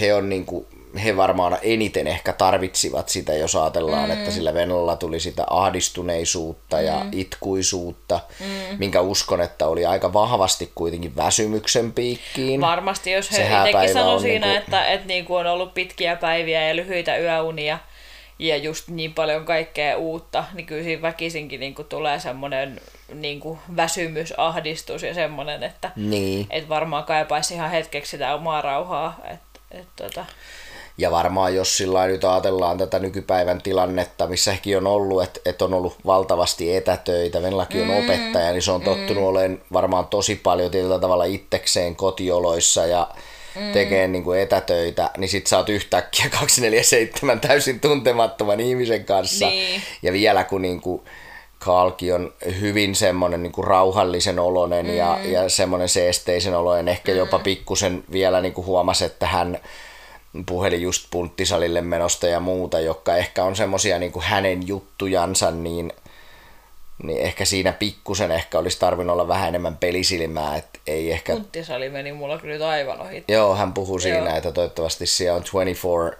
he 0.00 0.14
on 0.14 0.28
niinku, 0.28 0.66
he 1.04 1.16
varmaan 1.16 1.58
eniten 1.62 2.06
ehkä 2.06 2.32
tarvitsivat 2.32 3.08
sitä, 3.08 3.34
jos 3.34 3.56
ajatellaan, 3.56 4.04
mm. 4.04 4.10
että 4.10 4.30
sillä 4.30 4.54
Venäjällä 4.54 4.96
tuli 4.96 5.20
sitä 5.20 5.44
ahdistuneisuutta 5.50 6.76
mm. 6.76 6.84
ja 6.84 7.06
itkuisuutta, 7.12 8.20
mm. 8.40 8.78
minkä 8.78 9.00
uskon, 9.00 9.40
että 9.40 9.66
oli 9.66 9.86
aika 9.86 10.12
vahvasti 10.12 10.72
kuitenkin 10.74 11.16
väsymyksen 11.16 11.92
piikkiin. 11.92 12.60
Varmasti, 12.60 13.10
jos 13.10 13.32
he 13.32 13.42
itsekin 13.42 13.92
sanoi 13.92 14.20
siinä, 14.20 14.46
niinku... 14.46 14.64
että, 14.64 14.86
että 14.86 15.06
niinku 15.06 15.34
on 15.34 15.46
ollut 15.46 15.74
pitkiä 15.74 16.16
päiviä 16.16 16.68
ja 16.68 16.76
lyhyitä 16.76 17.16
yöunia 17.16 17.78
ja 18.38 18.56
just 18.56 18.88
niin 18.88 19.14
paljon 19.14 19.44
kaikkea 19.44 19.96
uutta, 19.96 20.44
niin 20.54 20.66
kyllä 20.66 20.82
siinä 20.82 21.02
väkisinkin 21.02 21.60
niinku 21.60 21.84
tulee 21.84 22.20
semmoinen 22.20 22.80
niinku 23.14 23.58
väsymys, 23.76 24.34
ahdistus 24.36 25.02
ja 25.02 25.14
semmoinen, 25.14 25.62
että 25.62 25.90
niin. 25.96 26.46
et 26.50 26.68
varmaan 26.68 27.04
kaipaisi 27.04 27.54
ihan 27.54 27.70
hetkeksi 27.70 28.10
sitä 28.10 28.34
omaa 28.34 28.62
rauhaa. 28.62 29.20
Et, 29.30 29.40
et, 29.80 29.88
tota... 29.96 30.24
Ja 30.98 31.10
varmaan 31.10 31.54
jos 31.54 31.76
sillä 31.76 32.06
nyt 32.06 32.24
ajatellaan 32.24 32.78
tätä 32.78 32.98
nykypäivän 32.98 33.62
tilannetta, 33.62 34.26
missä 34.26 34.52
ehkä 34.52 34.78
on 34.78 34.86
ollut, 34.86 35.22
että, 35.22 35.40
että 35.44 35.64
on 35.64 35.74
ollut 35.74 35.96
valtavasti 36.06 36.76
etätöitä, 36.76 37.42
Venlaki 37.42 37.80
on 37.80 37.88
mm, 37.88 38.04
opettaja, 38.04 38.52
niin 38.52 38.62
se 38.62 38.72
on 38.72 38.82
tottunut 38.82 39.22
mm. 39.22 39.28
olemaan 39.28 39.60
varmaan 39.72 40.06
tosi 40.06 40.36
paljon 40.36 40.70
tietyllä 40.70 40.98
tavalla 40.98 41.24
itsekseen 41.24 41.96
kotioloissa 41.96 42.86
ja 42.86 43.08
mm. 43.54 43.72
tekee 43.72 44.08
niin 44.08 44.24
kuin 44.24 44.40
etätöitä, 44.40 45.10
niin 45.18 45.28
sit 45.28 45.46
sä 45.46 45.58
oot 45.58 45.68
yhtäkkiä 45.68 46.28
247 46.30 47.40
täysin 47.40 47.80
tuntemattoman 47.80 48.60
ihmisen 48.60 49.04
kanssa. 49.04 49.46
Niin. 49.46 49.82
Ja 50.02 50.12
vielä 50.12 50.44
kun 50.44 50.62
niin 50.62 50.80
kuin 50.80 51.02
Kaalki 51.58 52.12
on 52.12 52.32
hyvin 52.60 52.94
semmoinen 52.94 53.42
niin 53.42 53.52
kuin 53.52 53.66
rauhallisen 53.66 54.38
oloinen 54.38 54.86
mm. 54.86 54.96
ja, 54.96 55.18
ja 55.24 55.48
semmoinen 55.48 55.88
seesteisen 55.88 56.54
oloinen, 56.54 56.88
ehkä 56.88 57.12
jopa 57.12 57.38
mm. 57.38 57.44
pikkusen 57.44 58.04
vielä 58.12 58.40
niin 58.40 58.54
kuin 58.54 58.66
huomasi, 58.66 59.04
että 59.04 59.26
hän 59.26 59.58
puhelin 60.46 60.82
just 60.82 61.06
punttisalille 61.10 61.80
menosta 61.80 62.26
ja 62.26 62.40
muuta, 62.40 62.80
jotka 62.80 63.16
ehkä 63.16 63.44
on 63.44 63.56
semmosia 63.56 63.98
niin 63.98 64.12
hänen 64.20 64.68
juttujansa, 64.68 65.50
niin, 65.50 65.92
niin 67.02 67.20
ehkä 67.20 67.44
siinä 67.44 67.72
pikkusen 67.72 68.30
ehkä 68.30 68.58
olisi 68.58 68.78
tarvinnut 68.80 69.14
olla 69.14 69.28
vähän 69.28 69.48
enemmän 69.48 69.76
pelisilmää, 69.76 70.56
että 70.56 70.78
ei 70.86 71.12
ehkä... 71.12 71.32
Punttisali 71.32 71.88
meni 71.88 72.12
mulla 72.12 72.38
kyllä 72.38 72.54
nyt 72.54 72.62
aivan 72.62 73.00
ohi. 73.00 73.24
Joo, 73.28 73.54
hän 73.54 73.72
puhui 73.72 74.00
siinä, 74.00 74.36
että 74.36 74.52
toivottavasti 74.52 75.06
siellä 75.06 75.36
on 75.36 75.42
24 75.42 76.16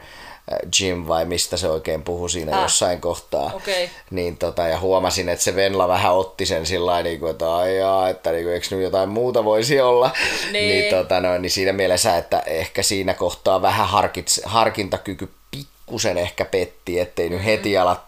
gym 0.78 1.08
vai 1.08 1.24
mistä 1.24 1.56
se 1.56 1.68
oikein 1.68 2.02
puhui 2.02 2.30
siinä 2.30 2.56
ah. 2.56 2.62
jossain 2.62 3.00
kohtaa. 3.00 3.50
Okay. 3.54 3.88
Niin 4.10 4.36
tota, 4.36 4.68
ja 4.68 4.80
huomasin, 4.80 5.28
että 5.28 5.44
se 5.44 5.56
Venla 5.56 5.88
vähän 5.88 6.14
otti 6.14 6.46
sen 6.46 6.66
sillä 6.66 7.02
niin 7.02 7.20
kuin, 7.20 7.30
että 7.30 7.56
aijaa, 7.56 8.08
että 8.08 8.32
niin 8.32 8.44
kuin, 8.44 8.54
eikö 8.54 8.66
nyt 8.70 8.82
jotain 8.82 9.08
muuta 9.08 9.44
voisi 9.44 9.80
olla. 9.80 10.10
Niin. 10.52 10.68
niin, 10.68 10.94
tota, 10.94 11.20
no, 11.20 11.38
niin 11.38 11.50
siinä 11.50 11.72
mielessä, 11.72 12.16
että 12.16 12.42
ehkä 12.46 12.82
siinä 12.82 13.14
kohtaa 13.14 13.62
vähän 13.62 13.88
harkits, 13.88 14.40
harkintakyky 14.44 15.28
pikkusen 15.50 16.18
ehkä 16.18 16.44
petti, 16.44 17.00
ettei 17.00 17.28
mm. 17.28 17.34
nyt 17.34 17.44
heti 17.44 17.78
ala 17.78 18.04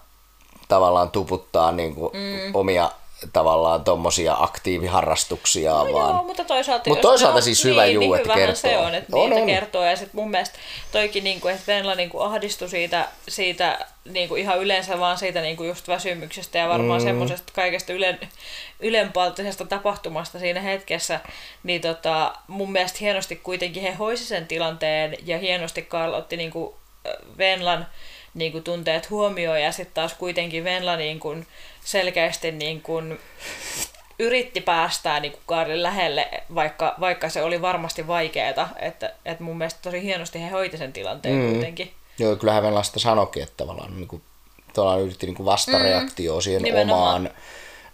tavallaan 0.74 1.10
tuputtaa 1.10 1.72
niin 1.72 1.94
kuin, 1.94 2.12
mm. 2.12 2.54
omia 2.54 2.90
tavallaan 3.32 3.84
tommosia 3.84 4.36
aktiiviharrastuksia. 4.38 5.70
No 5.70 5.92
vaan... 5.92 6.14
joo, 6.14 6.22
mutta 6.22 6.44
toisaalta, 6.44 6.90
Mut 6.90 7.00
toisaalta 7.00 7.40
siis 7.40 7.64
niin, 7.64 7.72
hyvä 7.72 7.86
juu, 7.86 8.00
niin 8.00 8.16
että 8.16 8.34
kertoo. 8.34 8.54
se 8.54 8.78
on, 8.78 8.94
että 8.94 9.16
on, 9.16 9.30
niitä 9.30 9.40
on. 9.40 9.46
kertoo. 9.46 9.84
Ja 9.84 9.96
sit 9.96 10.12
mun 10.12 10.30
mielestä 10.30 10.58
toikin, 10.92 11.24
niin 11.24 11.40
kuin, 11.40 11.54
että 11.54 11.66
Venla 11.66 11.94
niin 11.94 12.10
kuin 12.10 12.24
ahdistui 12.24 12.68
siitä, 12.68 13.08
siitä 13.28 13.86
niin 14.04 14.28
kuin 14.28 14.40
ihan 14.40 14.58
yleensä 14.58 14.98
vaan 14.98 15.18
siitä 15.18 15.40
niin 15.40 15.56
kuin 15.56 15.68
just 15.68 15.88
väsymyksestä 15.88 16.58
ja 16.58 16.68
varmaan 16.68 17.00
mm. 17.00 17.04
semmoisesta 17.04 17.52
kaikesta 17.54 17.92
ylen, 17.92 18.18
ylenpalttisesta 18.80 19.64
tapahtumasta 19.64 20.38
siinä 20.38 20.60
hetkessä, 20.60 21.20
niin 21.62 21.80
tota, 21.80 22.34
mun 22.48 22.72
mielestä 22.72 22.98
hienosti 23.00 23.36
kuitenkin 23.36 23.82
he 23.82 23.92
hoisi 23.92 24.24
sen 24.24 24.46
tilanteen 24.46 25.16
ja 25.26 25.38
hienosti 25.38 25.82
Karl 25.82 26.14
otti 26.14 26.36
niin 26.36 26.50
kuin 26.50 26.74
Venlan 27.38 27.86
niin 28.34 28.52
kuin 28.52 28.64
tunteet 28.64 29.10
huomioon 29.10 29.62
ja 29.62 29.72
sitten 29.72 29.94
taas 29.94 30.14
kuitenkin 30.14 30.64
Venla 30.64 30.96
niin 30.96 31.20
kuin 31.20 31.46
selkeästi 31.84 32.52
niin 32.52 32.82
kuin 32.82 33.18
yritti 34.18 34.60
päästää 34.60 35.20
niin 35.20 35.32
kuin 35.32 35.42
Karlin 35.46 35.82
lähelle, 35.82 36.30
vaikka, 36.54 36.94
vaikka 37.00 37.28
se 37.28 37.42
oli 37.42 37.62
varmasti 37.62 38.06
vaikeaa. 38.06 38.68
Että, 38.78 39.12
että 39.24 39.44
mun 39.44 39.58
mielestä 39.58 39.80
tosi 39.82 40.02
hienosti 40.02 40.42
he 40.42 40.48
hoiti 40.48 40.76
sen 40.76 40.92
tilanteen 40.92 41.34
mm. 41.34 41.52
kuitenkin. 41.52 41.92
Joo, 42.18 42.36
kyllähän 42.36 42.62
Venlasta 42.62 43.00
sanoikin, 43.00 43.42
että 43.42 43.54
tavallaan 43.56 43.96
niin 43.96 44.08
kuin, 44.08 44.22
tavallaan 44.72 45.00
yritti 45.00 45.26
niin 45.26 45.36
kuin 45.36 45.46
vastareaktioon 45.46 46.38
mm. 46.38 46.42
siihen 46.42 46.62
Nimenomaan. 46.62 47.08
omaan 47.08 47.30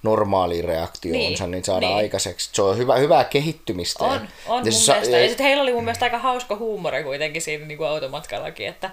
normaaliin 0.03 0.65
reaktionsa, 0.65 1.45
niin, 1.45 1.51
niin 1.51 1.65
saadaan 1.65 1.93
niin. 1.93 2.05
aikaiseksi. 2.05 2.51
Se 2.53 2.63
on 2.63 2.79
hyvä, 2.79 2.97
hyvää 2.97 3.25
kehittymistä. 3.25 4.05
On, 4.05 4.29
on 4.47 4.67
ja 4.67 4.73
mun 4.73 4.73
se, 4.73 4.93
mielestä. 4.93 5.17
Ja, 5.17 5.23
ja 5.23 5.29
sitten 5.29 5.47
heillä 5.47 5.63
oli 5.63 5.73
mun 5.73 5.85
mielestä 5.85 6.05
aika 6.05 6.19
hauska 6.19 6.57
huumori 6.57 7.05
kuitenkin 7.05 7.43
siinä 7.43 7.67
niin 7.67 7.79
kuin 7.79 7.89
automatkallakin, 7.89 8.67
että, 8.67 8.91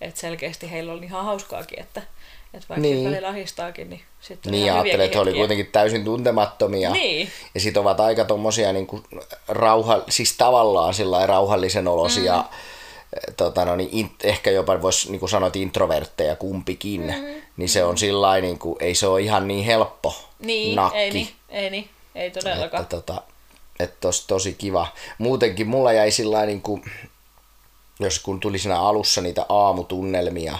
että 0.00 0.20
selkeästi 0.20 0.70
heillä 0.70 0.92
oli 0.92 1.04
ihan 1.04 1.24
hauskaakin, 1.24 1.80
että, 1.80 2.02
että 2.54 2.66
vaikka 2.68 2.82
niin. 2.82 3.10
välillä 3.10 3.28
ahistaakin, 3.28 3.90
niin 3.90 4.00
sitten 4.20 4.52
Niin, 4.52 4.72
ajattelee, 4.72 5.06
että 5.06 5.18
he 5.18 5.22
oli 5.22 5.34
kuitenkin 5.34 5.66
täysin 5.66 6.04
tuntemattomia. 6.04 6.90
Niin. 6.90 7.30
Ja 7.54 7.60
sitten 7.60 7.80
ovat 7.80 8.00
aika 8.00 8.24
tommosia 8.24 8.72
niin 8.72 8.86
kuin 8.86 9.02
rauha, 9.48 10.02
siis 10.08 10.36
tavallaan 10.36 10.94
sillä 10.94 11.26
rauhallisen 11.26 11.88
olosia, 11.88 12.36
mm 12.36 12.44
tota, 13.36 13.64
no, 13.64 13.76
niin 13.76 13.88
in, 13.92 14.10
ehkä 14.24 14.50
jopa 14.50 14.82
voisi 14.82 15.10
niin 15.10 15.20
kuin 15.20 15.30
sanoa, 15.30 15.46
että 15.46 15.58
introvertteja 15.58 16.36
kumpikin, 16.36 17.00
mm-hmm. 17.00 17.42
niin 17.56 17.68
se 17.68 17.84
on 17.84 17.98
sillä 17.98 18.40
niin 18.40 18.58
kuin, 18.58 18.76
ei 18.80 18.94
se 18.94 19.06
ole 19.06 19.20
ihan 19.20 19.48
niin 19.48 19.64
helppo 19.64 20.14
niin, 20.38 20.76
nakki. 20.76 20.98
Ei 20.98 21.10
niin, 21.10 21.28
ei 21.48 21.70
niin, 21.70 21.88
ei 22.14 22.30
todellakaan. 22.30 22.82
Että, 22.82 22.96
tota, 22.96 23.22
että 23.80 23.96
tos, 24.00 24.26
tosi 24.26 24.52
kiva. 24.52 24.86
Muutenkin 25.18 25.68
mulla 25.68 25.92
jäi 25.92 26.10
sillä 26.10 26.46
niin 26.46 26.62
kuin, 26.62 26.82
jos 28.00 28.18
kun 28.18 28.40
tuli 28.40 28.58
siinä 28.58 28.80
alussa 28.80 29.20
niitä 29.20 29.46
aamutunnelmia, 29.48 30.58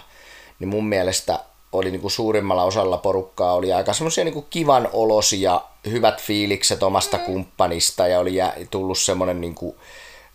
niin 0.59 0.69
mun 0.69 0.89
mielestä 0.89 1.39
oli 1.73 1.91
niin 1.91 2.01
kuin 2.01 2.11
suurimmalla 2.11 2.65
osalla 2.65 2.97
porukkaa 2.99 3.55
oli 3.55 3.73
aika 3.73 3.93
semmoisia 3.93 4.25
niin 4.25 4.47
kivan 4.51 4.89
olosia, 4.93 5.61
hyvät 5.91 6.23
fiilikset 6.23 6.83
omasta 6.83 7.17
mm. 7.17 7.25
kumppanista 7.25 8.07
ja 8.07 8.21
oli 8.21 8.35
tullut 8.71 8.99
semmoinen 8.99 9.41
niin 9.41 9.55
kuin 9.55 9.77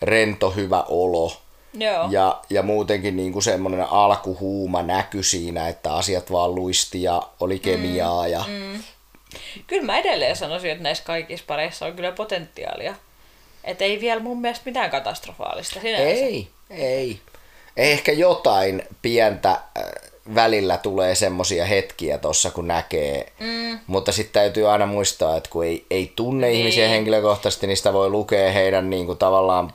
rento 0.01 0.51
hyvä 0.51 0.83
olo. 0.87 1.37
Joo. 1.73 2.07
Ja, 2.09 2.41
ja 2.49 2.63
muutenkin 2.63 3.15
niin 3.15 3.33
kuin 3.33 3.43
semmoinen 3.43 3.85
alkuhuuma 3.89 4.81
näky 4.81 5.23
siinä, 5.23 5.67
että 5.67 5.93
asiat 5.95 6.31
vaan 6.31 6.55
luisti 6.55 7.03
ja 7.03 7.21
oli 7.39 7.59
kemiaa. 7.59 8.25
Mm, 8.25 8.31
ja... 8.31 8.43
Mm. 8.47 8.83
Kyllä 9.67 9.83
mä 9.83 9.99
edelleen 9.99 10.35
sanoisin, 10.35 10.71
että 10.71 10.83
näissä 10.83 11.03
kaikissa 11.03 11.45
pareissa 11.47 11.85
on 11.85 11.93
kyllä 11.93 12.11
potentiaalia. 12.11 12.95
Että 13.63 13.85
ei 13.85 14.01
vielä 14.01 14.19
mun 14.19 14.41
mielestä 14.41 14.63
mitään 14.65 14.89
katastrofaalista 14.89 15.79
sinänsä. 15.79 16.03
Ei, 16.03 16.47
ei. 16.69 17.19
Ehkä 17.77 18.11
jotain 18.11 18.83
pientä 19.01 19.51
äh, 19.51 19.59
välillä 20.35 20.77
tulee 20.77 21.15
semmoisia 21.15 21.65
hetkiä 21.65 22.17
tuossa, 22.17 22.51
kun 22.51 22.67
näkee. 22.67 23.31
Mm. 23.39 23.79
Mutta 23.87 24.11
sitten 24.11 24.33
täytyy 24.33 24.71
aina 24.71 24.85
muistaa, 24.85 25.37
että 25.37 25.49
kun 25.49 25.65
ei, 25.65 25.85
ei 25.89 26.13
tunne 26.15 26.47
niin. 26.47 26.59
ihmisiä 26.59 26.87
henkilökohtaisesti, 26.87 27.67
niin 27.67 27.77
sitä 27.77 27.93
voi 27.93 28.09
lukea 28.09 28.51
heidän 28.51 28.89
niin 28.89 29.05
kuin, 29.05 29.17
tavallaan 29.17 29.73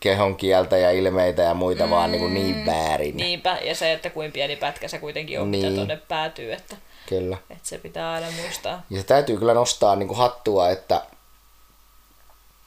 kehon 0.00 0.36
kieltä 0.36 0.78
ja 0.78 0.90
ilmeitä 0.90 1.42
ja 1.42 1.54
muita 1.54 1.84
mm, 1.84 1.90
vaan 1.90 2.12
niin, 2.12 2.20
kuin 2.20 2.34
niin 2.34 2.66
väärin. 2.66 3.16
Niinpä, 3.16 3.58
ja 3.64 3.74
se, 3.74 3.92
että 3.92 4.10
kuin 4.10 4.32
pieni 4.32 4.56
pätkä 4.56 4.88
se 4.88 4.98
kuitenkin 4.98 5.40
on, 5.40 5.50
niin. 5.50 5.64
mitä 5.64 5.76
tuonne 5.76 5.96
päätyy, 5.96 6.52
että, 6.52 6.76
kyllä. 7.08 7.36
että 7.50 7.68
se 7.68 7.78
pitää 7.78 8.12
aina 8.12 8.26
muistaa. 8.42 8.82
Ja 8.90 9.00
se 9.00 9.06
täytyy 9.06 9.36
kyllä 9.36 9.54
nostaa 9.54 9.96
niin 9.96 10.08
kuin 10.08 10.18
hattua, 10.18 10.70
että 10.70 11.02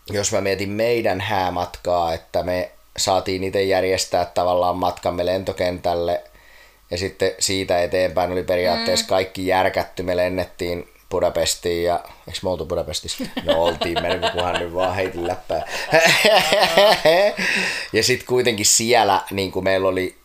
jos 0.09 0.31
mä 0.31 0.41
mietin 0.41 0.69
meidän 0.69 1.21
häämatkaa, 1.21 2.13
että 2.13 2.43
me 2.43 2.71
saatiin 2.97 3.43
itse 3.43 3.63
järjestää 3.63 4.25
tavallaan 4.25 4.77
matkamme 4.77 5.25
lentokentälle 5.25 6.23
ja 6.91 6.97
sitten 6.97 7.31
siitä 7.39 7.81
eteenpäin 7.81 8.31
oli 8.31 8.43
periaatteessa 8.43 9.05
mm. 9.05 9.09
kaikki 9.09 9.47
järkätty. 9.47 10.03
Me 10.03 10.17
lennettiin 10.17 10.92
Budapestiin 11.13 11.83
ja... 11.83 11.99
Eikö 12.27 12.39
me 12.43 12.49
oltu 12.49 12.65
Budapestissa? 12.65 13.23
No 13.43 13.63
oltiin, 13.63 14.01
meni 14.01 14.31
kunhan 14.31 14.59
nyt 14.59 14.73
vaan 14.73 14.95
heitin 14.95 15.27
läppää. 15.27 15.67
ja 17.93 18.03
sitten 18.03 18.27
kuitenkin 18.27 18.65
siellä 18.65 19.21
niin 19.31 19.51
kuin 19.51 19.63
meillä 19.63 19.87
oli 19.87 20.17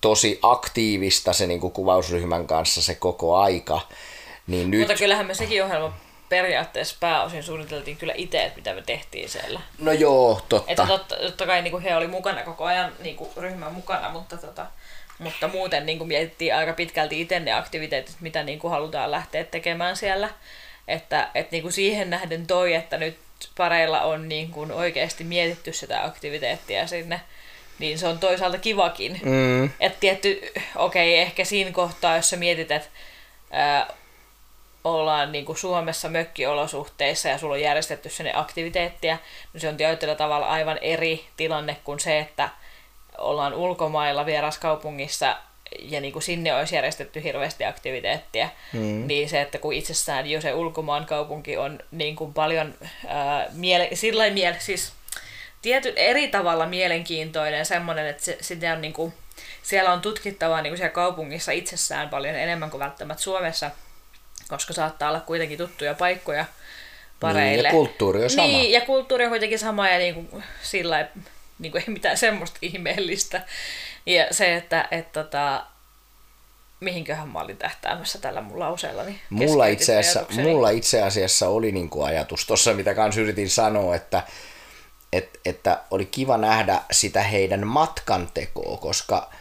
tosi 0.00 0.38
aktiivista 0.42 1.32
se 1.32 1.46
niin 1.46 1.60
kuin 1.60 1.72
kuvausryhmän 1.72 2.46
kanssa 2.46 2.82
se 2.82 2.94
koko 2.94 3.36
aika. 3.36 3.80
Niin 4.46 4.70
nyt... 4.70 4.80
Mutta 4.80 4.94
kyllähän 4.94 5.26
me 5.26 5.34
sekin 5.34 5.64
ohjelma 5.64 5.92
periaatteessa 6.28 6.96
pääosin 7.00 7.42
suunniteltiin 7.42 7.96
kyllä 7.96 8.14
itse, 8.16 8.44
että 8.44 8.56
mitä 8.56 8.74
me 8.74 8.82
tehtiin 8.82 9.28
siellä. 9.28 9.60
No 9.78 9.92
joo, 9.92 10.40
totta. 10.48 10.72
Että 10.72 10.86
totta, 10.86 11.16
totta 11.16 11.46
kai 11.46 11.62
niin 11.62 11.70
kuin 11.70 11.82
he 11.82 11.96
oli 11.96 12.06
mukana 12.06 12.42
koko 12.42 12.64
ajan 12.64 12.92
niin 13.02 13.16
kuin 13.16 13.30
ryhmän 13.36 13.74
mukana, 13.74 14.10
mutta, 14.10 14.36
tota, 14.36 14.66
mutta 15.22 15.48
muuten 15.48 15.86
niin 15.86 15.98
kuin 15.98 16.08
mietittiin 16.08 16.54
aika 16.54 16.72
pitkälti 16.72 17.20
itse 17.20 17.40
ne 17.40 17.52
aktiviteetit, 17.52 18.16
mitä 18.20 18.42
niin 18.42 18.58
kuin 18.58 18.70
halutaan 18.70 19.10
lähteä 19.10 19.44
tekemään 19.44 19.96
siellä. 19.96 20.28
Että, 20.88 21.28
että 21.34 21.52
niin 21.52 21.62
kuin 21.62 21.72
siihen 21.72 22.10
nähden 22.10 22.46
toi, 22.46 22.74
että 22.74 22.98
nyt 22.98 23.18
pareilla 23.56 24.00
on 24.00 24.28
niin 24.28 24.50
kuin 24.50 24.72
oikeasti 24.72 25.24
mietitty 25.24 25.72
sitä 25.72 26.04
aktiviteettia 26.04 26.86
sinne, 26.86 27.20
niin 27.78 27.98
se 27.98 28.06
on 28.06 28.18
toisaalta 28.18 28.58
kivakin. 28.58 29.20
Mm. 29.22 29.64
Että 29.80 30.00
tietty, 30.00 30.52
okei, 30.76 31.14
okay, 31.14 31.22
ehkä 31.22 31.44
siinä 31.44 31.72
kohtaa, 31.72 32.16
jos 32.16 32.30
sä 32.30 32.36
mietit, 32.36 32.70
että 32.70 32.88
ää, 33.50 33.86
ollaan 34.84 35.32
niin 35.32 35.44
kuin 35.44 35.58
Suomessa 35.58 36.08
mökkiolosuhteissa 36.08 37.28
ja 37.28 37.38
sulla 37.38 37.54
on 37.54 37.60
järjestetty 37.60 38.08
sinne 38.08 38.32
aktiviteettia, 38.34 39.18
niin 39.52 39.60
se 39.60 39.68
on 39.68 39.76
tietyllä 39.76 40.14
tavalla 40.14 40.46
aivan 40.46 40.78
eri 40.80 41.24
tilanne 41.36 41.76
kuin 41.84 42.00
se, 42.00 42.18
että 42.18 42.48
ollaan 43.22 43.54
ulkomailla 43.54 44.26
vieraskaupungissa 44.26 45.36
ja 45.78 46.00
niin 46.00 46.12
kuin 46.12 46.22
sinne 46.22 46.54
olisi 46.54 46.74
järjestetty 46.74 47.22
hirveästi 47.22 47.64
aktiviteettia, 47.64 48.48
mm. 48.72 49.06
niin 49.06 49.28
se, 49.28 49.40
että 49.40 49.58
kun 49.58 49.72
itsessään 49.72 50.26
jo 50.26 50.40
se 50.40 50.54
ulkomaan 50.54 51.06
kaupunki 51.06 51.56
on 51.56 51.78
niin 51.90 52.16
kuin 52.16 52.34
paljon 52.34 52.74
ää, 53.06 53.46
miele, 53.52 53.88
sillä 53.94 54.30
miele, 54.30 54.56
siis 54.58 54.92
tiety, 55.62 55.92
eri 55.96 56.28
tavalla 56.28 56.66
mielenkiintoinen, 56.66 57.66
semmoinen, 57.66 58.06
että 58.06 58.24
se, 58.24 58.38
sitä 58.40 58.72
on 58.72 58.80
niin 58.80 58.92
kuin, 58.92 59.14
siellä 59.62 59.92
on 59.92 60.00
tutkittavaa 60.00 60.62
niin 60.62 60.70
kuin 60.70 60.78
siellä 60.78 60.94
kaupungissa 60.94 61.52
itsessään 61.52 62.08
paljon 62.08 62.34
enemmän 62.34 62.70
kuin 62.70 62.80
välttämättä 62.80 63.22
Suomessa, 63.22 63.70
koska 64.48 64.72
saattaa 64.72 65.08
olla 65.08 65.20
kuitenkin 65.20 65.58
tuttuja 65.58 65.94
paikkoja 65.94 66.44
pareille. 67.20 67.56
Niin, 67.56 67.64
ja 67.64 67.70
kulttuuri 67.70 68.24
on 68.24 68.30
sama. 68.30 68.46
Niin, 68.46 68.72
ja 68.72 68.80
kulttuuri 68.80 69.24
on 69.24 69.30
kuitenkin 69.30 69.58
sama 69.58 69.88
ja 69.88 69.98
niin 69.98 70.14
kuin, 70.14 70.44
sillä 70.62 71.08
niin 71.62 71.72
kuin, 71.72 71.82
ei 71.82 71.92
mitään 71.92 72.16
semmoista 72.16 72.58
ihmeellistä. 72.62 73.42
Ja 74.06 74.26
se, 74.30 74.56
että 74.56 74.88
et, 74.90 75.12
tota, 75.12 75.66
mihinköhän 76.80 77.28
mä 77.28 77.40
olin 77.40 77.56
tähtäämässä 77.56 78.18
tällä 78.18 78.40
mun 78.40 78.58
lauseella. 78.58 79.04
Niin 79.04 79.20
mulla, 79.30 79.66
itse 79.66 79.98
asiassa, 79.98 80.26
mulla 80.42 80.70
itse 80.70 81.02
asiassa 81.02 81.48
oli 81.48 81.72
niin 81.72 81.90
kuin 81.90 82.06
ajatus 82.06 82.46
tuossa, 82.46 82.74
mitä 82.74 82.94
kans 82.94 83.18
yritin 83.18 83.50
sanoa, 83.50 83.94
että, 83.94 84.22
et, 85.12 85.40
että 85.44 85.80
oli 85.90 86.06
kiva 86.06 86.36
nähdä 86.36 86.80
sitä 86.90 87.22
heidän 87.22 87.66
matkantekoa, 87.66 88.76
koska– 88.76 89.30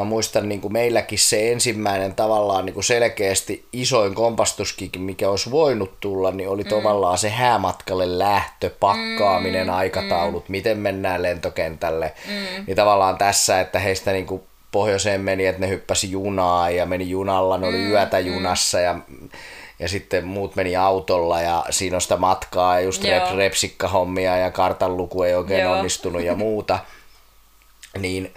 mä 0.00 0.04
muistan 0.04 0.48
niin 0.48 0.60
kuin 0.60 0.72
meilläkin 0.72 1.18
se 1.18 1.52
ensimmäinen 1.52 2.14
tavallaan 2.14 2.66
niin 2.66 2.74
kuin 2.74 2.84
selkeästi 2.84 3.64
isoin 3.72 4.14
kompastuskin, 4.14 4.90
mikä 4.98 5.30
olisi 5.30 5.50
voinut 5.50 6.00
tulla, 6.00 6.30
niin 6.30 6.48
oli 6.48 6.62
mm. 6.62 6.68
tavallaan 6.68 7.18
se 7.18 7.30
häämatkalle 7.30 8.18
lähtö, 8.18 8.70
pakkaaminen, 8.80 9.66
mm. 9.66 9.74
aikataulut, 9.74 10.48
mm. 10.48 10.52
miten 10.52 10.78
mennään 10.78 11.22
lentokentälle. 11.22 12.12
Mm. 12.26 12.64
Niin 12.66 12.76
tavallaan 12.76 13.18
tässä, 13.18 13.60
että 13.60 13.78
heistä 13.78 14.12
niin 14.12 14.26
kuin 14.26 14.42
pohjoiseen 14.72 15.20
meni, 15.20 15.46
että 15.46 15.60
ne 15.60 15.68
hyppäsi 15.68 16.10
junaa 16.10 16.70
ja 16.70 16.86
meni 16.86 17.10
junalla, 17.10 17.58
ne 17.58 17.66
oli 17.66 17.78
mm. 17.78 17.90
yötä 17.90 18.20
mm. 18.20 18.26
junassa 18.26 18.80
ja 18.80 18.98
ja 19.78 19.88
sitten 19.88 20.26
muut 20.26 20.56
meni 20.56 20.76
autolla 20.76 21.40
ja 21.40 21.64
siinä 21.70 21.96
on 21.96 22.00
sitä 22.00 22.16
matkaa 22.16 22.74
ja 22.74 22.80
just 22.80 23.04
rep, 23.04 23.36
repsikkahommia 23.36 24.36
ja 24.36 24.50
kartanluku 24.50 25.22
ei 25.22 25.34
oikein 25.34 25.60
Joo. 25.60 25.72
onnistunut 25.72 26.22
ja 26.22 26.34
muuta. 26.34 26.78
Niin 27.98 28.34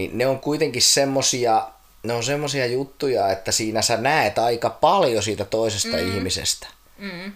niin 0.00 0.18
ne 0.18 0.26
on 0.26 0.38
kuitenkin 0.38 0.82
semmosia, 0.82 1.66
ne 2.02 2.12
on 2.12 2.24
semmosia 2.24 2.66
juttuja, 2.66 3.30
että 3.30 3.52
siinä 3.52 3.82
sä 3.82 3.96
näet 3.96 4.38
aika 4.38 4.70
paljon 4.70 5.22
siitä 5.22 5.44
toisesta 5.44 5.96
mm. 5.96 6.14
ihmisestä. 6.14 6.66
Mm. 6.98 7.32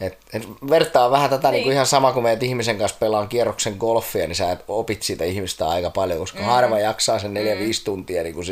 Et, 0.00 0.18
et 0.32 0.42
vertaa 0.70 1.10
vähän 1.10 1.30
tätä 1.30 1.48
niin. 1.48 1.52
Niin 1.52 1.64
kuin 1.64 1.72
ihan 1.72 1.86
sama 1.86 2.12
kuin 2.12 2.22
meidät 2.22 2.42
ihmisen 2.42 2.78
kanssa 2.78 2.96
pelaan 3.00 3.28
kierroksen 3.28 3.76
golfia, 3.78 4.26
niin 4.26 4.36
sä 4.36 4.56
opit 4.68 5.02
siitä 5.02 5.24
ihmistä 5.24 5.68
aika 5.68 5.90
paljon, 5.90 6.18
koska 6.18 6.38
mm. 6.38 6.44
harva 6.44 6.78
jaksaa 6.78 7.18
sen 7.18 7.34
4-5 7.34 7.34
mm. 7.36 7.70
tuntia 7.84 8.22
niin 8.22 8.34
kuin 8.34 8.46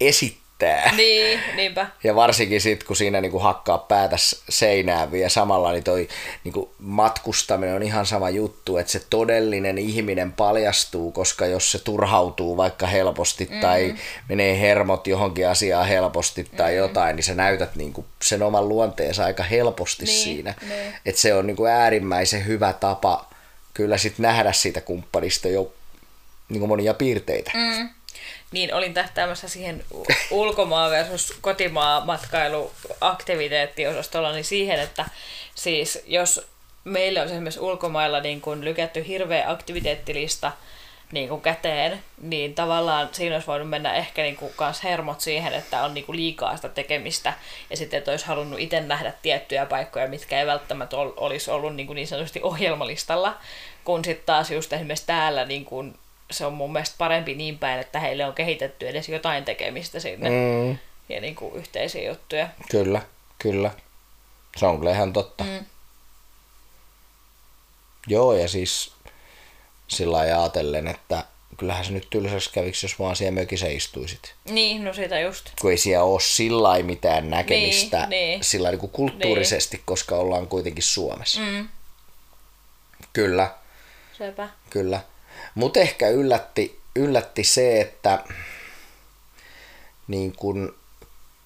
esittää 0.00 0.41
riittää. 0.62 0.96
Niin, 0.96 1.40
niinpä. 1.56 1.86
Ja 2.04 2.14
varsinkin 2.14 2.60
sitten, 2.60 2.86
kun 2.86 2.96
siinä 2.96 3.20
niinku 3.20 3.38
hakkaa 3.38 3.78
päätä 3.78 4.16
seinään 4.48 5.12
vielä 5.12 5.28
samalla, 5.28 5.72
niin 5.72 5.84
toi 5.84 6.08
niinku 6.44 6.74
matkustaminen 6.78 7.74
on 7.74 7.82
ihan 7.82 8.06
sama 8.06 8.30
juttu, 8.30 8.76
että 8.76 8.92
se 8.92 9.02
todellinen 9.10 9.78
ihminen 9.78 10.32
paljastuu, 10.32 11.12
koska 11.12 11.46
jos 11.46 11.72
se 11.72 11.78
turhautuu 11.78 12.56
vaikka 12.56 12.86
helposti 12.86 13.44
mm-hmm. 13.44 13.60
tai 13.60 13.94
menee 14.28 14.60
hermot 14.60 15.06
johonkin 15.06 15.48
asiaan 15.48 15.88
helposti 15.88 16.44
tai 16.44 16.70
mm-hmm. 16.70 16.78
jotain, 16.78 17.16
niin 17.16 17.24
sä 17.24 17.34
näytät 17.34 17.76
niinku 17.76 18.04
sen 18.22 18.42
oman 18.42 18.68
luonteensa 18.68 19.24
aika 19.24 19.42
helposti 19.42 20.04
niin, 20.04 20.18
siinä. 20.18 20.54
Niin. 20.68 20.94
Että 21.06 21.20
se 21.20 21.34
on 21.34 21.46
niinku 21.46 21.66
äärimmäisen 21.66 22.46
hyvä 22.46 22.72
tapa 22.72 23.32
kyllä 23.74 23.98
sitten 23.98 24.22
nähdä 24.22 24.52
siitä 24.52 24.80
kumppanista 24.80 25.48
jo 25.48 25.72
niinku 26.48 26.66
monia 26.66 26.94
piirteitä. 26.94 27.50
Mm. 27.54 27.88
Niin 28.52 28.74
olin 28.74 28.94
tähtäämässä 28.94 29.48
siihen 29.48 29.84
u- 29.94 30.06
ulkomaa 30.30 30.90
versus 30.90 31.34
kotimaa 31.40 32.04
matkailuaktiviteettiosastolla, 32.04 34.32
niin 34.32 34.44
siihen, 34.44 34.80
että 34.80 35.04
siis 35.54 36.02
jos 36.06 36.46
meille 36.84 37.20
on 37.20 37.26
esimerkiksi 37.26 37.60
ulkomailla 37.60 38.20
niin 38.20 38.40
kun 38.40 38.64
lykätty 38.64 39.06
hirveä 39.06 39.50
aktiviteettilista 39.50 40.52
niin 41.12 41.28
kuin 41.28 41.40
käteen, 41.40 42.02
niin 42.20 42.54
tavallaan 42.54 43.08
siinä 43.12 43.36
olisi 43.36 43.46
voinut 43.46 43.70
mennä 43.70 43.94
ehkä 43.94 44.22
niin 44.22 44.36
kuin 44.36 44.52
kans 44.56 44.84
hermot 44.84 45.20
siihen, 45.20 45.52
että 45.52 45.82
on 45.82 45.94
niin 45.94 46.04
kuin 46.04 46.16
liikaa 46.16 46.56
sitä 46.56 46.68
tekemistä. 46.68 47.32
Ja 47.70 47.76
sitten 47.76 47.98
että 47.98 48.10
olisi 48.10 48.26
halunnut 48.26 48.60
itse 48.60 48.80
nähdä 48.80 49.12
tiettyjä 49.22 49.66
paikkoja, 49.66 50.08
mitkä 50.08 50.40
ei 50.40 50.46
välttämättä 50.46 50.96
ol- 50.96 51.12
olisi 51.16 51.50
ollut 51.50 51.76
niin, 51.76 51.86
kuin 51.86 51.94
niin 51.94 52.08
sanotusti 52.08 52.40
ohjelmalistalla, 52.42 53.36
kun 53.84 54.04
sitten 54.04 54.26
taas 54.26 54.50
just 54.50 54.72
esimerkiksi 54.72 55.06
täällä 55.06 55.44
niin 55.44 55.64
kuin 55.64 55.94
se 56.32 56.46
on 56.46 56.52
mun 56.52 56.72
mielestä 56.72 56.94
parempi 56.98 57.34
niin 57.34 57.58
päin, 57.58 57.80
että 57.80 58.00
heille 58.00 58.24
on 58.26 58.34
kehitetty 58.34 58.88
edes 58.88 59.08
jotain 59.08 59.44
tekemistä 59.44 60.00
sinne 60.00 60.28
Mm, 60.30 60.78
ja 61.08 61.20
niin 61.20 61.34
kuin 61.34 61.54
yhteisiä 61.54 62.08
juttuja. 62.10 62.48
kyllä, 62.70 63.02
kyllä. 63.38 63.70
Se 64.56 64.66
on 64.66 64.78
kyllä 64.78 64.90
ihan 64.92 65.12
totta. 65.12 65.44
Mm. 65.44 65.64
Joo, 68.06 68.32
ja 68.32 68.48
siis 68.48 68.92
sillä 69.88 70.18
ajatellen, 70.18 70.86
että 70.88 71.24
kyllähän 71.56 71.84
se 71.84 71.92
nyt 71.92 72.10
tylsäksi 72.10 72.50
käviksi, 72.52 72.86
jos 72.86 72.98
vaan 72.98 73.16
siellä 73.16 73.40
mökissä 73.40 73.66
istuisit. 73.66 74.34
Niin, 74.50 74.84
no 74.84 74.92
sitä 74.92 75.20
just. 75.20 75.50
Kun 75.60 75.70
ei 75.70 75.76
siellä 75.78 76.04
ole 76.04 76.20
sillä 76.20 76.82
mitään 76.82 77.30
näkemistä 77.30 77.98
Niin, 77.98 78.10
niin. 78.10 78.44
sillä 78.44 78.70
niin 78.70 78.78
kuin 78.78 78.92
kulttuurisesti, 78.92 79.82
koska 79.84 80.16
ollaan 80.16 80.46
kuitenkin 80.46 80.84
Suomessa. 80.84 81.40
Mm. 81.40 81.68
Kyllä, 83.12 83.54
Sepä. 84.18 84.48
kyllä. 84.70 85.00
Mutta 85.54 85.80
ehkä 85.80 86.08
yllätti, 86.08 86.80
yllätti 86.96 87.44
se, 87.44 87.80
että 87.80 88.24
niin 90.08 90.36
kun 90.36 90.74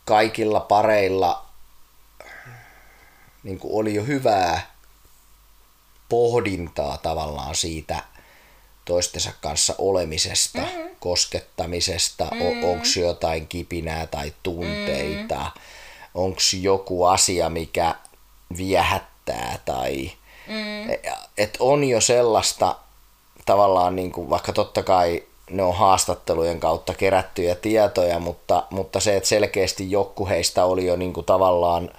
kaikilla 0.04 0.60
pareilla 0.60 1.46
niin 3.46 3.58
kun 3.58 3.80
oli 3.80 3.94
jo 3.94 4.04
hyvää 4.04 4.70
pohdintaa 6.08 6.98
tavallaan 6.98 7.54
siitä 7.54 8.02
toistensa 8.84 9.32
kanssa 9.40 9.74
olemisesta, 9.78 10.60
mm. 10.60 10.96
koskettamisesta, 11.00 12.24
mm. 12.24 12.64
onko 12.64 12.86
jotain 13.00 13.46
kipinää 13.46 14.06
tai 14.06 14.34
tunteita, 14.42 15.38
mm. 15.54 15.60
onko 16.14 16.40
joku 16.60 17.04
asia, 17.04 17.50
mikä 17.50 17.94
viehättää 18.56 19.58
tai 19.64 20.12
mm. 20.46 20.90
et 21.38 21.56
on 21.58 21.84
jo 21.84 22.00
sellaista 22.00 22.76
tavallaan 23.46 23.96
niin 23.96 24.12
kuin, 24.12 24.30
vaikka 24.30 24.52
totta 24.52 24.82
kai 24.82 25.22
ne 25.50 25.62
on 25.62 25.74
haastattelujen 25.74 26.60
kautta 26.60 26.94
kerättyjä 26.94 27.54
tietoja, 27.54 28.18
mutta, 28.18 28.62
mutta 28.70 29.00
se, 29.00 29.16
että 29.16 29.28
selkeästi 29.28 29.90
joku 29.90 30.28
heistä 30.28 30.64
oli 30.64 30.86
jo 30.86 30.96
niin 30.96 31.12
kuin 31.12 31.26
tavallaan 31.26 31.90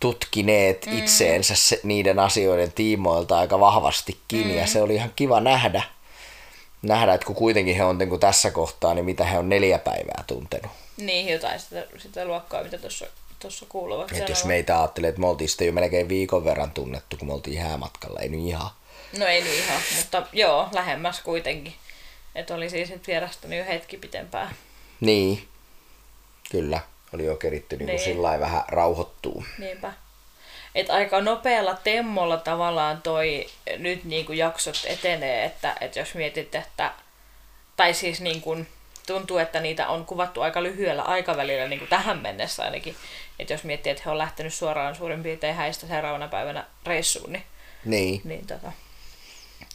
tutkineet 0.00 0.86
mm. 0.86 0.98
itseensä 0.98 1.54
se, 1.56 1.80
niiden 1.82 2.18
asioiden 2.18 2.72
tiimoilta 2.72 3.38
aika 3.38 3.60
vahvastikin 3.60 4.46
mm. 4.46 4.54
ja 4.54 4.66
se 4.66 4.82
oli 4.82 4.94
ihan 4.94 5.12
kiva 5.16 5.40
nähdä, 5.40 5.82
nähdä, 6.82 7.14
että 7.14 7.26
kun 7.26 7.36
kuitenkin 7.36 7.76
he 7.76 7.84
on 7.84 7.98
niin 7.98 8.08
kuin 8.08 8.20
tässä 8.20 8.50
kohtaa, 8.50 8.94
niin 8.94 9.04
mitä 9.04 9.24
he 9.24 9.38
on 9.38 9.48
neljä 9.48 9.78
päivää 9.78 10.24
tuntenut. 10.26 10.70
Niin, 10.96 11.28
jotain 11.28 11.60
sitä, 11.60 11.86
sitä 11.98 12.24
luokkaa, 12.24 12.64
mitä 12.64 12.78
tuossa 12.78 13.06
tuossa 13.38 13.66
kuuluvat. 13.68 14.12
Et 14.12 14.28
jos 14.28 14.44
meitä 14.44 14.78
ajattelee, 14.78 15.08
että 15.08 15.20
me 15.20 15.26
oltiin 15.26 15.48
sitten 15.48 15.66
jo 15.66 15.72
melkein 15.72 16.08
viikon 16.08 16.44
verran 16.44 16.70
tunnettu, 16.70 17.16
kun 17.16 17.28
me 17.28 17.34
oltiin 17.34 17.60
häämatkalla, 17.60 18.20
ei 18.20 18.28
nyt 18.28 18.40
ihan. 18.40 18.70
No 19.18 19.26
ei 19.26 19.42
nyt 19.42 19.52
ihan, 19.54 19.80
mutta 19.96 20.22
joo, 20.32 20.68
lähemmäs 20.72 21.20
kuitenkin. 21.20 21.74
Että 22.34 22.54
oli 22.54 22.70
siis 22.70 22.90
nyt 22.90 23.06
vierastanut 23.06 23.58
jo 23.58 23.64
hetki 23.64 23.96
pitempään. 23.96 24.54
Niin, 25.00 25.48
kyllä. 26.50 26.80
Oli 27.14 27.24
jo 27.24 27.36
keritty 27.36 27.76
niin 27.76 27.86
Niin. 27.86 27.98
sillä 28.00 28.40
vähän 28.40 28.62
rauhoittuu. 28.68 29.44
Niinpä. 29.58 29.92
Et 30.74 30.90
aika 30.90 31.20
nopealla 31.20 31.74
temmolla 31.74 32.36
tavallaan 32.36 33.02
toi 33.02 33.46
nyt 33.76 34.04
niin 34.04 34.26
kuin 34.26 34.38
jaksot 34.38 34.82
etenee, 34.86 35.44
että, 35.44 35.74
että 35.80 35.98
jos 35.98 36.14
mietit, 36.14 36.54
että 36.54 36.92
tai 37.76 37.94
siis 37.94 38.20
niin 38.20 38.40
kuin, 38.40 38.68
tuntuu, 39.06 39.38
että 39.38 39.60
niitä 39.60 39.88
on 39.88 40.06
kuvattu 40.06 40.40
aika 40.40 40.62
lyhyellä 40.62 41.02
aikavälillä 41.02 41.68
niin 41.68 41.78
kuin 41.78 41.88
tähän 41.88 42.18
mennessä 42.18 42.62
ainakin. 42.62 42.96
Että 43.38 43.52
jos 43.52 43.64
miettii, 43.64 43.90
että 43.90 44.02
he 44.06 44.10
on 44.10 44.18
lähtenyt 44.18 44.54
suoraan 44.54 44.94
suurin 44.94 45.22
piirtein 45.22 45.54
häistä 45.54 45.86
seuraavana 45.86 46.28
päivänä 46.28 46.64
reissuun, 46.86 47.32
niin, 47.32 47.44
Niin, 47.84 48.20
niin 48.24 48.46
tota, 48.46 48.72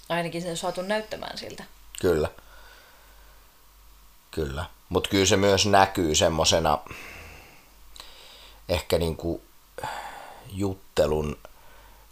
ainakin 0.09 0.41
sen 0.41 0.51
on 0.51 0.57
saatu 0.57 0.81
näyttämään 0.81 1.37
siltä. 1.37 1.63
kyllä. 2.01 2.29
Kyllä. 4.31 4.65
Mutta 4.89 5.09
kyllä 5.09 5.25
se 5.25 5.37
myös 5.37 5.65
näkyy 5.65 6.15
semmosena 6.15 6.77
ehkä 8.69 8.97
niinku 8.97 9.41
juttelun 10.51 11.37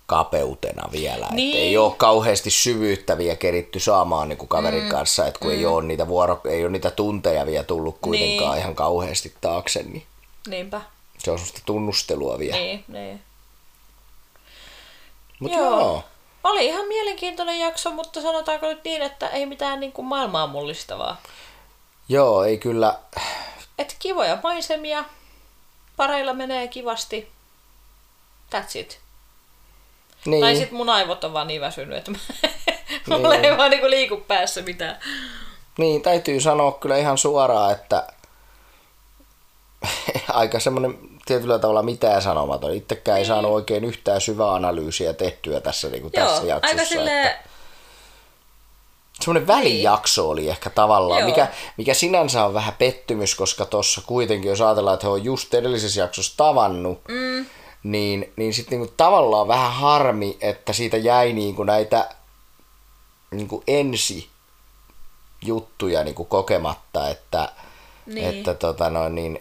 kapeutena 0.05 0.89
vielä. 0.91 1.27
Niin. 1.31 1.35
Niin. 1.35 1.57
ei 1.57 1.77
ole 1.77 1.93
kauheasti 1.97 2.49
syvyyttä 2.49 3.17
vielä 3.17 3.35
keritty 3.35 3.79
saamaan 3.79 4.29
niinku 4.29 4.47
kaverin 4.47 4.83
mm. 4.83 4.89
kanssa, 4.89 5.27
että 5.27 5.39
kun 5.39 5.51
mm. 5.51 5.57
ei, 5.57 5.65
ole 5.65 5.83
niitä 5.83 6.07
vuoro, 6.07 6.41
ei 6.49 6.63
ole 6.63 6.71
niitä 6.71 6.91
tunteja 6.91 7.45
vielä 7.45 7.63
tullut 7.63 7.97
kuitenkaan 8.01 8.51
Niin. 8.51 8.59
ihan 8.61 8.75
kauheasti 8.75 9.33
taakse, 9.41 9.83
niin 9.83 10.05
Niinpä. 10.47 10.81
se 11.17 11.31
on 11.31 11.37
semmoista 11.37 11.61
tunnustelua 11.65 12.39
vielä. 12.39 12.57
Niin, 12.57 12.83
niin. 12.87 13.21
Mutta 15.39 15.57
Joo. 15.57 15.79
joo. 15.79 16.03
Oli 16.47 16.65
ihan 16.65 16.87
mielenkiintoinen 16.87 17.59
jakso, 17.59 17.91
mutta 17.91 18.21
sanotaanko 18.21 18.67
nyt 18.67 18.83
niin, 18.83 19.01
että 19.01 19.27
ei 19.27 19.45
mitään 19.45 19.79
niin 19.79 19.91
kuin 19.91 20.05
maailmaa 20.05 20.47
mullistavaa. 20.47 21.21
Joo, 22.09 22.43
ei 22.43 22.57
kyllä, 22.57 22.99
Et 23.77 23.95
kivoja 23.99 24.37
maisemia, 24.43 25.03
pareilla 25.97 26.33
menee 26.33 26.67
kivasti. 26.67 27.31
That's 28.55 28.79
it. 28.79 28.99
niin, 30.25 30.31
Niin. 30.31 30.41
Tai 30.41 30.55
sit 30.55 30.71
mun 30.71 30.89
aivot 30.89 31.23
on 31.23 31.33
vaan 31.33 31.47
niin 31.47 31.61
väsynyt, 31.61 31.97
että 31.97 32.11
mulla 33.07 33.35
ei 33.35 33.57
vaan 33.57 33.71
niinku 33.71 33.89
liiku 33.89 34.17
päässä 34.17 34.61
mitään. 34.61 34.99
niin, 35.77 36.01
täytyy 36.01 36.39
sanoa 36.39 36.71
kyllä 36.71 36.97
ihan 36.97 37.17
suoraan, 37.17 37.71
että 37.71 38.07
aika 40.29 40.59
semmoinen 40.59 41.16
tietyllä 41.27 41.59
tavalla 41.59 41.83
mitään 41.83 42.21
sanomaton. 42.21 42.73
Itsekään 42.73 43.19
ei 43.19 43.25
saanut 43.25 43.51
oikein 43.51 43.83
yhtään 43.83 44.21
syvää 44.21 44.53
analyysiä 44.53 45.13
tehtyä 45.13 45.61
tässä, 45.61 45.87
niin 45.89 46.01
kuin 46.01 46.11
tässä 46.11 46.41
Joo, 46.41 46.49
jaksossa. 46.49 46.75
aika 46.75 46.89
silleen, 46.89 47.27
Että 47.27 47.49
semmoinen 49.21 49.47
välijakso 49.47 50.29
oli 50.29 50.49
ehkä 50.49 50.69
tavallaan, 50.69 51.19
Joo. 51.19 51.29
mikä, 51.29 51.47
mikä 51.77 51.93
sinänsä 51.93 52.45
on 52.45 52.53
vähän 52.53 52.73
pettymys, 52.73 53.35
koska 53.35 53.65
tuossa 53.65 54.01
kuitenkin, 54.05 54.49
jos 54.49 54.61
ajatellaan, 54.61 54.93
että 54.93 55.07
he 55.07 55.11
on 55.11 55.23
just 55.23 55.53
edellisessä 55.53 55.99
jaksossa 55.99 56.37
tavannut, 56.37 57.01
mm. 57.07 57.45
niin, 57.83 58.33
niin 58.35 58.53
sitten 58.53 58.79
niinku 58.79 58.93
tavallaan 58.97 59.47
vähän 59.47 59.73
harmi, 59.73 60.37
että 60.41 60.73
siitä 60.73 60.97
jäi 60.97 61.33
niinku 61.33 61.63
näitä 61.63 62.09
niinku 63.31 63.63
ensi 63.67 64.29
juttuja 65.45 66.03
niinku 66.03 66.25
kokematta, 66.25 67.09
että, 67.09 67.49
Niin. 68.07 68.25
että 68.37 68.53
tota 68.53 68.89
noin, 68.89 69.15
niin 69.15 69.39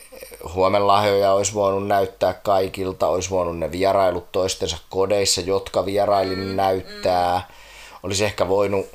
huomenlahjoja 0.54 1.32
olisi 1.32 1.54
voinut 1.54 1.86
näyttää 1.86 2.32
kaikilta, 2.32 3.08
olisi 3.08 3.30
voinut 3.30 3.58
ne 3.58 3.72
vierailut 3.72 4.32
toistensa 4.32 4.76
kodeissa, 4.90 5.40
jotka 5.40 5.84
vieraili 5.84 6.36
mm, 6.36 6.56
näyttää. 6.56 7.36
Mm. 7.48 7.54
Olisi 8.02 8.24
ehkä 8.24 8.48
voinut, 8.48 8.86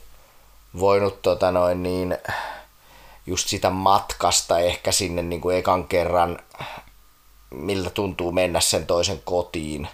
voinut 0.79 1.21
tota 1.21 1.51
noin, 1.51 1.83
niin, 1.83 2.17
just 3.25 3.47
sitä 3.47 3.69
matkasta 3.69 4.59
ehkä 4.59 4.91
sinne 4.91 5.21
niin 5.21 5.41
kuin 5.41 5.57
ekan 5.57 5.87
kerran, 5.87 6.39
miltä 7.49 7.89
tuntuu 7.89 8.31
mennä 8.31 8.59
sen 8.59 8.85
toisen 8.87 9.21
kotiin. 9.25 9.87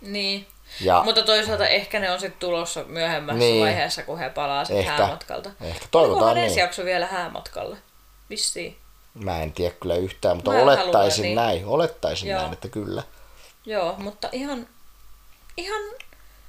niin. 0.00 0.46
Ja 0.80 1.02
Mutta 1.04 1.22
toisaalta 1.22 1.68
ehkä 1.68 2.00
ne 2.00 2.10
on 2.10 2.20
sitten 2.20 2.40
tulossa 2.40 2.84
myöhemmässä 2.84 3.38
Niin. 3.38 3.52
niin. 3.52 3.62
vaiheessa, 3.64 4.02
kun 4.02 4.18
he 4.18 4.30
palaa 4.30 4.64
sitten 4.64 4.84
häämatkalta. 4.86 5.50
Ehkä. 5.60 5.86
Toivotaan 5.90 6.24
Olikohan 6.30 6.48
niin. 6.48 6.58
jakso 6.60 6.84
vielä 6.84 7.06
häämatkalle? 7.06 7.76
Vissiin. 8.30 8.76
Mä 9.14 9.42
en 9.42 9.52
tiedä 9.52 9.74
kyllä 9.80 9.94
yhtään, 9.96 10.36
mutta 10.36 10.50
Mä 10.50 10.62
olettaisin 10.62 11.24
haluan, 11.24 11.46
niin. 11.52 11.60
näin. 11.60 11.66
Olettaisin 11.66 12.28
Joo. 12.28 12.40
näin, 12.40 12.52
että 12.52 12.68
kyllä. 12.68 13.02
Joo, 13.66 13.94
mutta 13.98 14.28
ihan, 14.32 14.66
ihan 15.56 15.82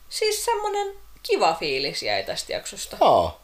siis 0.10 0.46
semmonen 0.46 0.94
kiva 1.24 1.54
fiilis 1.54 2.04
jäi 2.04 2.24
tästä 2.24 2.54
jaksosta. 2.54 2.98
Joo. 3.02 3.38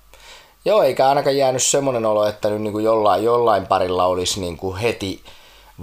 Joo, 0.66 0.84
eikä 0.84 1.10
ainakaan 1.10 1.38
jäänyt 1.38 1.64
semmoinen 1.64 2.06
olo, 2.06 2.28
että 2.28 2.50
nyt 2.50 2.62
niin 2.62 2.74
kuin 2.74 2.86
jollain, 2.86 3.24
jollain 3.24 3.68
parilla 3.68 4.06
olisi 4.06 4.40
niin 4.40 4.58
kuin 4.58 4.78
heti 4.78 5.24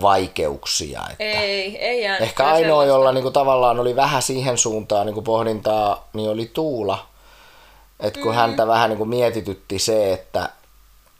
vaikeuksia. 0.01 1.03
Että 1.11 1.25
Ei, 1.25 1.79
ei 1.79 2.03
jäänyt 2.03 2.23
Ehkä 2.23 2.45
ainoa, 2.45 2.61
sellaista. 2.61 2.89
jolla 2.89 3.13
niinku 3.13 3.31
tavallaan 3.31 3.81
oli 3.81 3.97
vähän 3.97 4.23
siihen 4.23 4.59
suuntaan 4.59 5.07
niinku 5.07 5.23
pohdintaa, 5.23 6.09
niin 6.13 6.31
oli 6.31 6.51
Tuula. 6.55 7.07
Et 8.01 8.17
kun 8.17 8.33
mm. 8.33 8.37
häntä 8.37 8.67
vähän 8.67 8.91
niinku 8.91 9.05
mietitytti 9.05 9.79
se, 9.79 10.13
että 10.13 10.49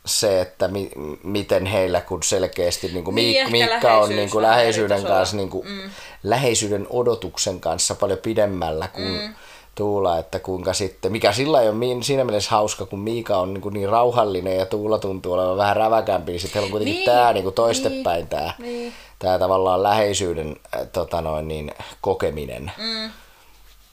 se, 0.09 0.41
että 0.41 0.69
mi, 0.69 0.91
miten 1.23 1.67
heillä, 1.67 2.01
kun 2.01 2.23
selkeästi 2.23 2.89
niinku 2.89 3.11
Niin, 3.11 3.37
Miik- 3.37 3.39
ehkä 3.39 3.51
Miikka 3.51 3.99
on 3.99 4.09
niinku 4.09 4.41
vähän 4.41 4.55
eri 4.55 4.61
läheisyyden 4.61 5.05
kanssa, 5.05 5.37
niinku, 5.37 5.65
mm. 5.69 5.91
läheisyyden 6.23 6.87
odotuksen 6.91 7.61
kanssa 7.61 7.95
paljon 7.95 8.19
pidemmällä 8.19 8.89
kuin 8.89 9.09
mm. 9.09 9.35
Tuula, 9.75 10.19
että 10.19 10.39
kuinka 10.39 10.73
sitten, 10.73 11.13
mikä 11.13 11.33
sillä 11.33 11.63
ei 11.63 11.69
ole 11.69 11.77
niin, 11.77 12.03
siinä 12.03 12.25
mielessä 12.25 12.51
hauska, 12.51 12.87
kun 12.87 12.99
Miika 12.99 13.37
on 13.37 13.55
niin, 13.55 13.73
niin 13.73 13.89
rauhallinen 13.89 14.57
ja 14.57 14.67
Tuula 14.67 14.99
tuntuu 14.99 15.33
olevan 15.33 15.57
vähän 15.57 15.77
räväkämpi, 15.77 16.33
niin 16.33 16.41
sitten 16.41 16.63
on 16.63 16.71
kuitenkin 16.71 16.95
niin, 16.95 17.05
tämä 17.05 17.33
niin 17.33 17.53
toistepäin 17.53 18.19
niin, 18.19 18.29
tämä, 18.29 18.55
niin. 18.59 18.93
tämä 19.19 19.39
tavallaan 19.39 19.83
läheisyyden 19.83 20.57
äh, 20.77 20.87
tota 20.93 21.21
noin, 21.21 21.49
niin, 21.49 21.73
kokeminen. 22.01 22.73
Mm. 22.79 23.11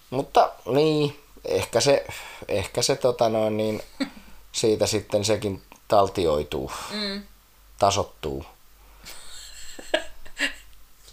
Mutta 0.10 0.52
niin, 0.66 1.20
ehkä 1.46 1.82
se, 1.82 2.06
ehkä 2.48 2.82
se 2.82 2.96
tota 2.96 3.30
noin, 3.30 3.58
niin, 3.58 3.82
siitä 4.52 4.86
sitten 4.86 5.26
sekin 5.26 5.62
taltioituu, 5.88 6.72
mm. 6.92 7.24
tasottuu. 7.80 8.46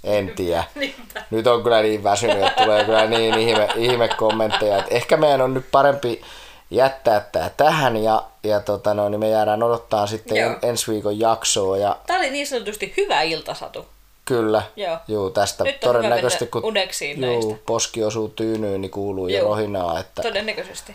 En 0.05 0.33
tiedä. 0.37 0.65
Nyt 1.31 1.47
on 1.47 1.63
kyllä 1.63 1.83
niin 1.83 2.05
väsynyt, 2.05 2.47
että 2.47 2.63
tulee 2.63 2.85
kyllä 2.85 3.07
niin 3.07 3.39
ihme, 3.39 3.69
ihme 3.77 4.09
kommentteja. 4.09 4.79
Että 4.79 4.95
ehkä 4.95 5.17
meidän 5.17 5.41
on 5.41 5.55
nyt 5.55 5.67
parempi 5.71 6.23
jättää 6.71 7.21
tämä 7.33 7.51
tähän 7.57 7.97
ja, 7.97 8.25
ja 8.43 8.61
tota 8.61 8.95
no, 8.95 9.09
niin 9.09 9.21
me 9.21 9.29
jäädään 9.29 9.63
odottaa 9.63 10.07
sitten 10.07 10.37
Joo. 10.37 10.57
ensi 10.63 10.93
viikon 10.93 11.21
jaksoa. 11.21 11.77
Ja... 11.77 11.97
Tämä 12.07 12.19
oli 12.19 12.31
niin 12.31 12.47
sanotusti 12.47 12.95
hyvä 12.97 13.23
iltasatu. 13.23 13.87
Kyllä. 14.25 14.63
Joo. 14.77 14.99
Juu, 15.09 15.31
tästä 15.31 15.65
Nyt 15.65 15.81
todennäköisesti 15.81 16.47
kun 16.47 16.63
juu, 17.17 17.59
poski 17.67 18.05
osuu 18.05 18.29
tyynyyn, 18.29 18.81
niin 18.81 18.91
kuuluu 18.91 19.29
Joo. 19.29 19.39
jo 19.39 19.45
rohinaa. 19.49 20.01
Että... 20.01 20.23
Todennäköisesti. 20.23 20.95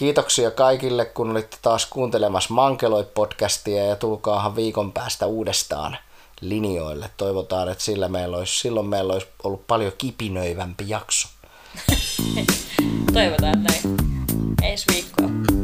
Kiitoksia 0.00 0.50
kaikille, 0.50 1.04
kun 1.04 1.30
olitte 1.30 1.56
taas 1.62 1.86
kuuntelemassa 1.86 2.54
Mankeloit-podcastia 2.54 3.86
ja 3.88 3.96
tulkaahan 3.96 4.56
viikon 4.56 4.92
päästä 4.92 5.26
uudestaan 5.26 5.96
linjoille. 6.40 7.10
Toivotaan, 7.16 7.68
että 7.68 7.84
sillä 7.84 8.08
meillä 8.08 8.36
olisi, 8.36 8.58
silloin 8.58 8.86
meillä 8.86 9.12
olisi 9.12 9.26
ollut 9.42 9.66
paljon 9.66 9.92
kipinöivämpi 9.98 10.84
jakso. 10.88 11.28
Toivotaan 13.14 13.62
näin. 13.62 13.96
Ensi 14.62 14.84
viikkoa. 14.92 15.59